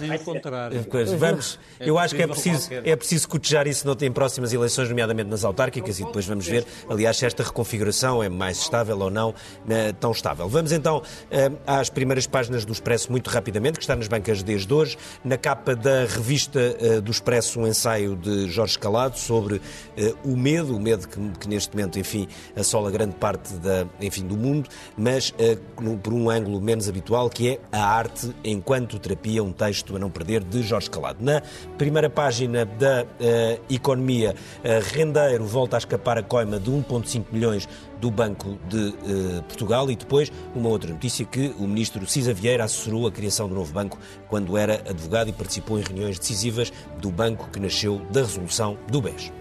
[1.18, 5.44] Vamos, eu acho que é preciso, é preciso cotejar isso em próximas eleições, nomeadamente nas
[5.44, 9.92] autárquicas, e depois vamos ver, aliás, se esta reconfiguração é mais estável ou não né,
[9.92, 10.48] tão estável.
[10.48, 14.72] Vamos então eh, às primeiras páginas do Expresso, muito rapidamente, que está nas bancas desde
[14.72, 14.98] hoje.
[15.24, 19.60] Na capa da revista eh, do Expresso, um ensaio de Jorge Calado sobre
[19.96, 24.17] eh, o medo, o medo que, que neste momento, enfim, assola grande parte da, enfim,
[24.18, 28.98] enfim, do mundo, mas uh, por um ângulo menos habitual, que é a arte enquanto
[28.98, 31.24] terapia, um texto a não perder, de Jorge Calado.
[31.24, 31.42] Na
[31.76, 37.68] primeira página da uh, Economia, uh, Rendeiro volta a escapar a coima de 1,5 milhões
[38.00, 38.94] do Banco de
[39.48, 43.56] Portugal e depois uma outra notícia que o ministro Cisa Vieira assessorou a criação do
[43.56, 43.98] novo banco
[44.28, 49.02] quando era advogado e participou em reuniões decisivas do banco que nasceu da resolução do
[49.02, 49.32] BES.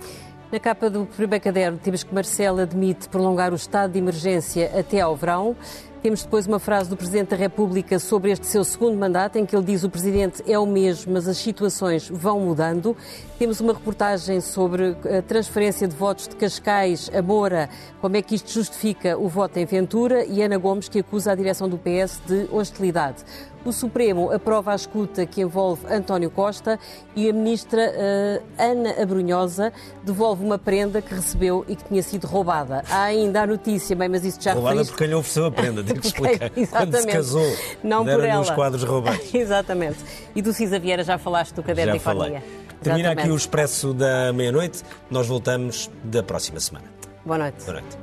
[0.49, 5.01] Na capa do primeiro caderno temos que Marcelo admite prolongar o estado de emergência até
[5.01, 5.57] ao verão.
[6.01, 9.53] Temos depois uma frase do Presidente da República sobre este seu segundo mandato, em que
[9.53, 12.95] ele diz o Presidente é o mesmo, mas as situações vão mudando.
[13.37, 17.67] Temos uma reportagem sobre a transferência de votos de Cascais a Moura,
[17.99, 21.35] como é que isto justifica o voto em Ventura, e Ana Gomes, que acusa a
[21.35, 23.25] direção do PS de hostilidade.
[23.65, 26.79] O Supremo aprova a escuta que envolve António Costa
[27.15, 32.27] e a ministra uh, Ana Abrunhosa devolve uma prenda que recebeu e que tinha sido
[32.27, 32.83] roubada.
[32.89, 34.93] Há ainda a notícia, bem, mas isto já Roubada referiste...
[34.93, 36.51] porque lhe ofereceu a prenda, tenho que explicar.
[36.55, 36.91] Exatamente.
[36.91, 38.41] Quando se casou, não por ela.
[38.41, 39.33] os quadros roubados.
[39.35, 39.97] Exatamente.
[40.35, 42.41] E do Cisa Vieira já falaste do caderno já de economia.
[42.41, 42.67] Falei.
[42.81, 44.83] Termina aqui o Expresso da Meia-Noite.
[45.09, 46.85] Nós voltamos da próxima semana.
[47.25, 47.65] Boa noite.
[47.65, 47.97] Boa noite.